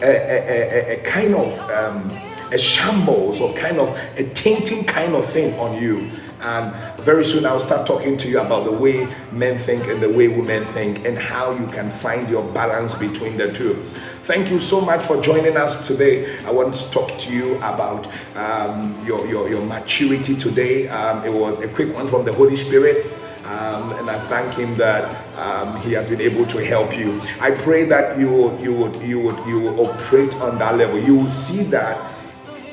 [0.04, 2.10] a, a, a, kind of um,
[2.52, 3.88] a shambles or kind of
[4.18, 6.10] a tainting kind of thing on you.
[6.40, 10.10] And very soon I'll start talking to you about the way men think and the
[10.10, 13.82] way women think and how you can find your balance between the two.
[14.24, 16.38] Thank you so much for joining us today.
[16.46, 20.88] I want to talk to you about um, your, your, your maturity today.
[20.88, 23.06] Um, it was a quick one from the Holy Spirit.
[23.44, 25.04] Um, and I thank him that
[25.36, 27.20] um, he has been able to help you.
[27.40, 30.98] I pray that you would, you would, you would, you would operate on that level.
[30.98, 32.14] You will see that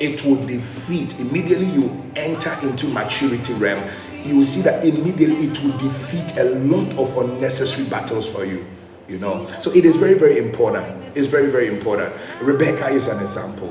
[0.00, 1.66] it will defeat immediately.
[1.66, 3.86] You enter into maturity realm.
[4.24, 8.64] You will see that immediately it will defeat a lot of unnecessary battles for you.
[9.08, 10.86] You know, so it is very, very important.
[11.14, 12.14] It's very, very important.
[12.40, 13.70] Rebecca is an example.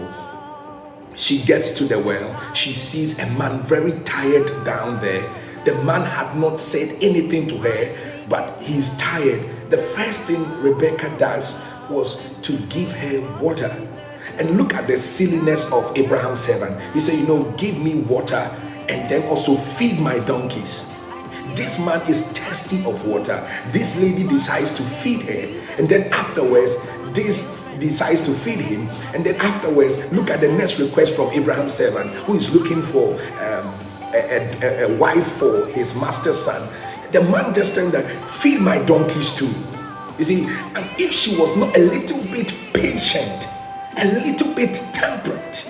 [1.16, 2.54] She gets to the well.
[2.54, 5.28] She sees a man very tired down there.
[5.66, 9.70] The man had not said anything to her, but he's tired.
[9.70, 11.60] The first thing Rebecca does
[11.90, 13.70] was to give her water.
[14.38, 16.82] And look at the silliness of Abraham's servant.
[16.94, 18.50] He said, You know, give me water
[18.90, 20.92] and then also feed my donkeys.
[21.56, 23.46] This man is thirsty of water.
[23.72, 25.62] This lady decides to feed her.
[25.78, 26.76] And then afterwards,
[27.14, 28.90] this decides to feed him.
[29.14, 33.14] And then afterwards, look at the next request from Abraham's servant who is looking for
[33.44, 33.78] um,
[34.14, 36.68] a, a, a wife for his master's son.
[37.12, 39.52] The man just turned that, feed my donkeys too.
[40.18, 43.48] You see, and if she was not a little bit patient,
[43.98, 45.68] a little bit temperate,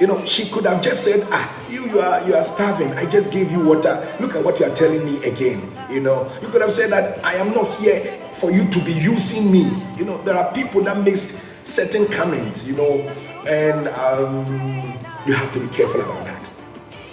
[0.00, 2.92] you know, she could have just said, Ah, you, you are you are starving.
[2.94, 4.04] I just gave you water.
[4.20, 5.72] Look at what you are telling me again.
[5.88, 8.92] You know, you could have said that I am not here for you to be
[8.92, 9.70] using me.
[9.96, 12.98] You know, there are people that make certain comments, you know,
[13.46, 16.50] and um, you have to be careful about that.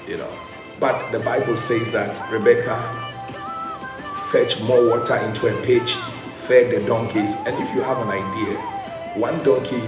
[0.07, 0.48] You know.
[0.79, 2.77] But the Bible says that Rebecca
[4.31, 5.95] fetched more water into a pitch,
[6.33, 7.33] fed the donkeys.
[7.45, 8.57] And if you have an idea,
[9.15, 9.81] one donkey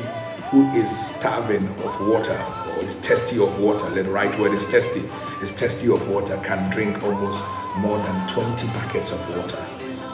[0.50, 2.38] who is starving of water
[2.76, 5.02] or is thirsty of water, the right word is thirsty,
[5.42, 7.42] is thirsty of water, can drink almost
[7.78, 9.66] more than 20 buckets of water.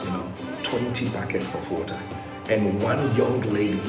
[0.04, 1.98] You know, 20 buckets of water.
[2.48, 3.80] And one young lady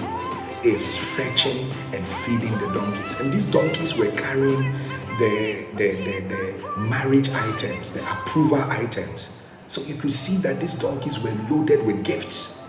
[0.64, 3.20] is fetching and feeding the donkeys.
[3.20, 4.74] And these donkeys were carrying
[5.20, 9.42] the, the, the, the marriage items, the approval items.
[9.68, 12.68] So you could see that these donkeys were loaded with gifts.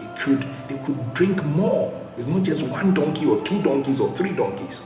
[0.00, 1.96] It could, they could drink more.
[2.16, 4.82] It's not just one donkey or two donkeys or three donkeys.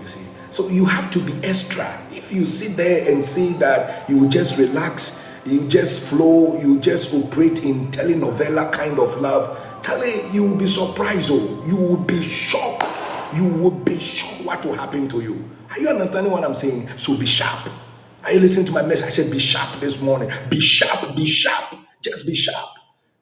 [0.00, 0.20] You see.
[0.50, 2.00] So you have to be extra.
[2.12, 7.12] If you sit there and say that you just relax, you just flow, you just
[7.14, 11.30] operate in telenovela kind of love, tell you, you will be surprised.
[11.32, 12.84] Oh, you will be shocked.
[13.34, 15.50] You will be shocked what will happen to you.
[15.70, 16.88] Are you understanding what I'm saying?
[16.98, 17.70] So be sharp.
[18.24, 19.06] Are you listening to my message?
[19.06, 20.30] I said, be sharp this morning.
[20.48, 21.78] Be sharp, be sharp.
[22.02, 22.68] Just be sharp.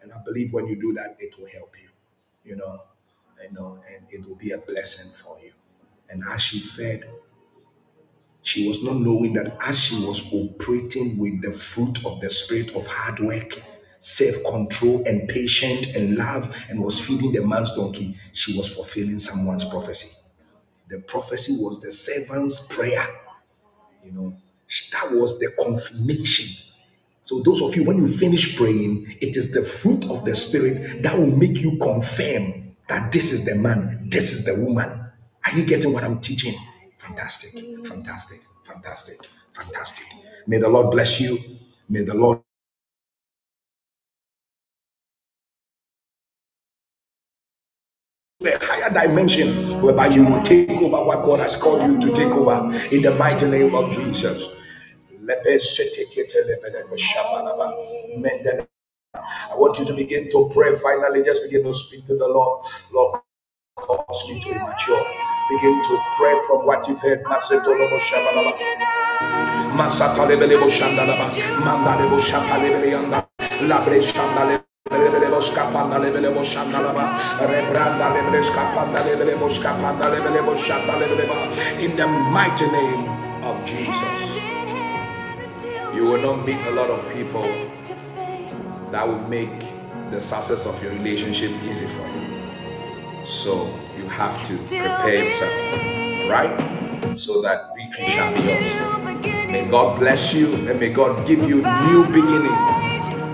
[0.01, 1.88] And I believe when you do that, it will help you.
[2.44, 2.82] You know,
[3.42, 5.53] you know, and it will be a blessing for you.
[6.09, 7.05] And as she fed,
[8.42, 12.74] she was not knowing that as she was operating with the fruit of the spirit
[12.74, 13.61] of hard work,
[13.99, 19.18] self control, and patience and love, and was feeding the man's donkey, she was fulfilling
[19.18, 20.17] someone's prophecy.
[20.91, 23.07] The prophecy was the servant's prayer.
[24.05, 24.36] You know,
[24.93, 26.64] that was the confirmation.
[27.24, 31.03] So, those of you, when you finish praying, it is the fruit of the Spirit
[31.03, 34.89] that will make you confirm that this is the man, this is the woman.
[35.47, 36.55] Are you getting what I'm teaching?
[36.93, 37.53] Fantastic,
[37.86, 39.18] fantastic, fantastic,
[39.55, 40.07] fantastic.
[40.47, 41.39] May the Lord bless you.
[41.89, 42.41] May the Lord
[48.45, 52.28] a higher dimension whereby you will take over what God has called you to take
[52.32, 54.49] over in the mighty name of Jesus.
[59.51, 60.76] I want you to begin to pray.
[60.76, 62.66] Finally, just begin to speak to the Lord.
[62.93, 63.20] Lord,
[63.76, 65.07] cause me to be mature.
[65.51, 67.24] Begin to pray from what you've heard.
[81.84, 83.09] In the mighty name
[83.45, 84.18] of Jesus.
[85.95, 87.43] You will not meet a lot of people
[88.93, 89.61] that will make
[90.11, 93.26] the success of your relationship easy for you.
[93.26, 93.66] So
[93.99, 95.53] you have to prepare yourself,
[96.30, 97.18] right?
[97.18, 98.72] So that victory shall be yours.
[99.53, 102.57] May God bless you and may God give you new beginning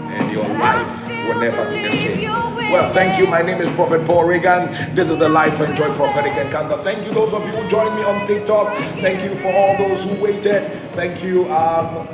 [0.09, 2.25] and your life will never be the same.
[2.73, 3.27] Well, thank you.
[3.29, 4.95] My name is Prophet Paul Reagan.
[4.95, 6.79] This is the Life and Joy Prophetic Encounter.
[6.83, 8.75] Thank you, those of you who joined me on TikTok.
[9.01, 10.93] Thank you for all those who waited.
[10.95, 11.45] Thank you.
[11.53, 12.09] Um,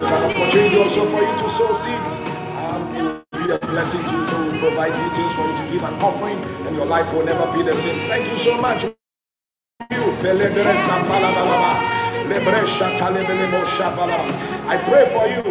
[0.00, 2.39] an opportunity also for you to sow seeds.
[3.90, 4.26] To you.
[4.28, 7.46] So we provide details for you to give an offering, and your life will never
[7.56, 7.98] be the same.
[8.08, 8.84] Thank you so much.
[14.68, 15.42] I pray for you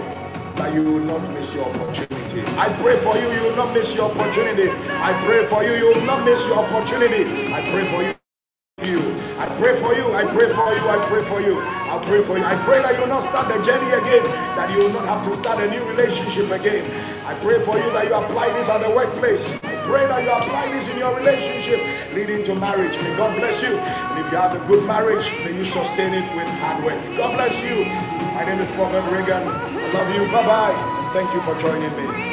[0.57, 2.41] that you will not miss your opportunity.
[2.57, 4.69] I pray for you, you will not miss your opportunity.
[4.69, 7.53] I pray for you, you will not miss your opportunity.
[7.53, 8.18] I pray for you
[8.87, 8.99] you.
[9.37, 10.13] I pray for you.
[10.13, 10.83] I pray for you.
[10.87, 11.59] I pray for you.
[11.59, 12.43] I pray for you.
[12.45, 14.23] I pray that you will not start the journey again,
[14.55, 16.85] that you will not have to start a new relationship again.
[17.25, 19.47] I pray for you that you apply this at the workplace.
[19.63, 21.79] I pray that you apply this in your relationship
[22.13, 22.95] leading to marriage.
[23.01, 23.77] May God bless you.
[23.77, 26.99] And if you have a good marriage, may you sustain it with hard work.
[27.17, 27.85] God bless you.
[28.35, 29.47] My name is Prophet Reagan.
[29.47, 30.23] I love you.
[30.31, 31.11] Bye bye.
[31.13, 32.28] Thank you for joining me.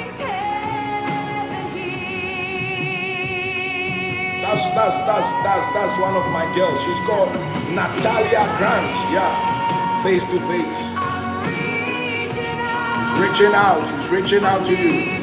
[4.47, 6.81] That's that's that's that's that's one of my girls.
[6.85, 7.35] She's called
[7.75, 8.95] Natalia Grant.
[9.11, 10.79] Yeah, face to face.
[13.03, 13.83] He's reaching out.
[13.99, 15.16] He's reaching out to you.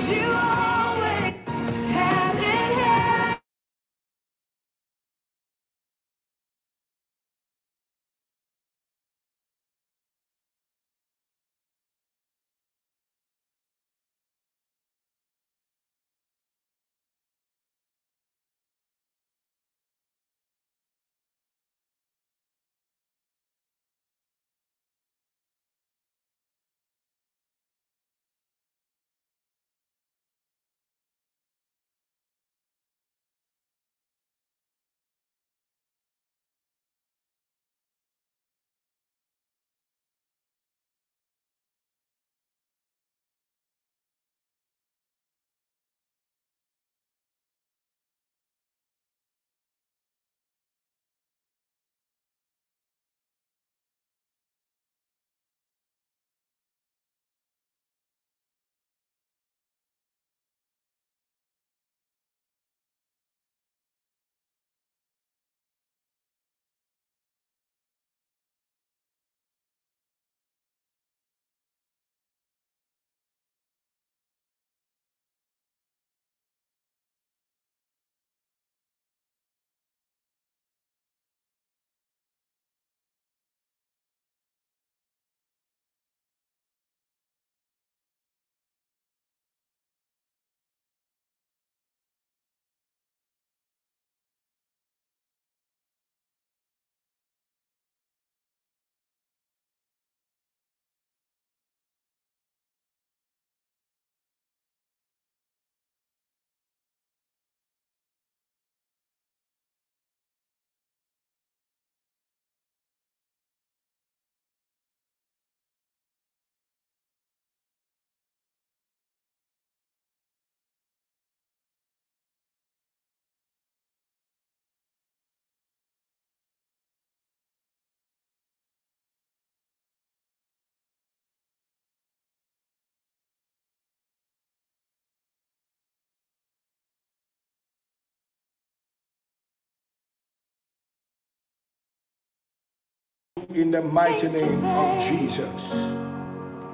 [143.54, 145.72] In the mighty name of Jesus.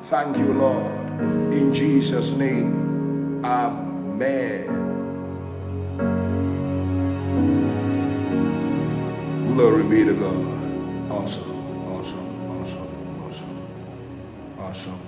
[0.03, 0.91] Thank you, Lord.
[1.53, 4.67] In Jesus' name, Amen.
[9.53, 11.11] Glory be to God.
[11.11, 13.57] Awesome, awesome, awesome, awesome,
[14.59, 14.99] awesome,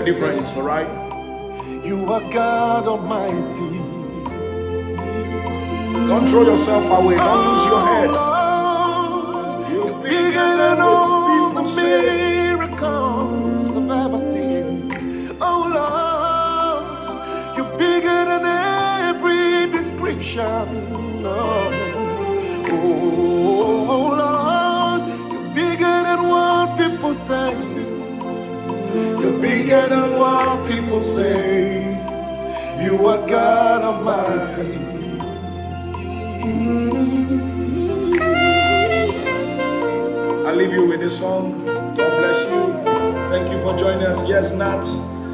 [0.00, 0.88] the difference, all right?
[1.84, 3.78] You are God Almighty.
[6.08, 7.16] Don't throw yourself away.
[7.16, 7.95] Don't lose your head.
[30.68, 31.94] People say.
[32.82, 34.78] You are God Almighty.
[40.46, 41.64] I leave you with this song.
[41.64, 42.72] God bless you.
[43.30, 44.28] Thank you for joining us.
[44.28, 44.82] Yes, Nat.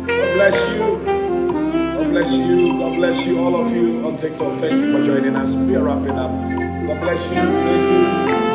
[0.06, 1.04] God bless you.
[1.04, 2.78] God bless you.
[2.78, 4.58] God bless you, all of you on TikTok.
[4.60, 5.54] Thank you for joining us.
[5.54, 6.30] We are wrapping up.
[6.86, 7.34] God bless you.
[7.34, 8.51] Thank you.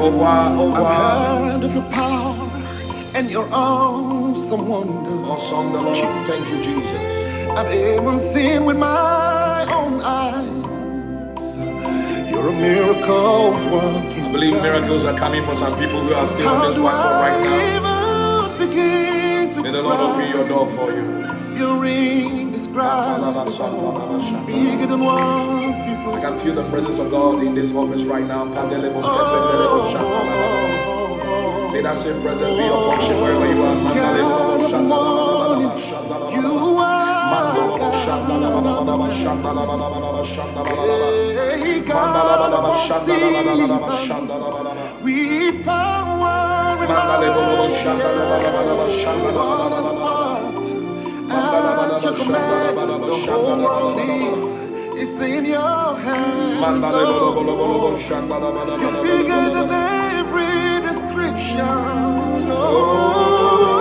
[0.00, 0.08] Right.
[0.08, 0.60] Au revoir.
[0.60, 2.50] Au I've heard of your power
[3.14, 5.10] and your awesome wonder.
[5.30, 6.28] Awesome, the Lord.
[6.28, 7.48] Thank you, Jesus.
[7.58, 10.48] I've even seen with my own eyes.
[12.30, 14.24] You're a miracle working.
[14.26, 17.44] I believe miracles are coming for some people who are still on this platform right
[17.44, 18.56] now.
[18.58, 21.58] Even begin to May the Lord open your door for you.
[21.58, 21.78] your
[24.86, 28.44] than what people I can feel the presence of God in this office right now.
[28.44, 31.72] Pandelebo, skependelebo, shakalaba.
[31.72, 33.74] May that same presence be your portion wherever you are.
[33.74, 36.32] Mandalebo, shakalaba, shakalaba.
[36.34, 37.00] You are
[46.90, 47.50] Mandalebo,
[50.00, 50.19] God.
[52.10, 54.42] Your command, the whole world is,
[54.98, 56.60] is in your hands.
[56.60, 57.96] Mandalebo, oh,
[58.80, 61.60] You're bigger than every description.
[61.60, 63.79] Oh, oh.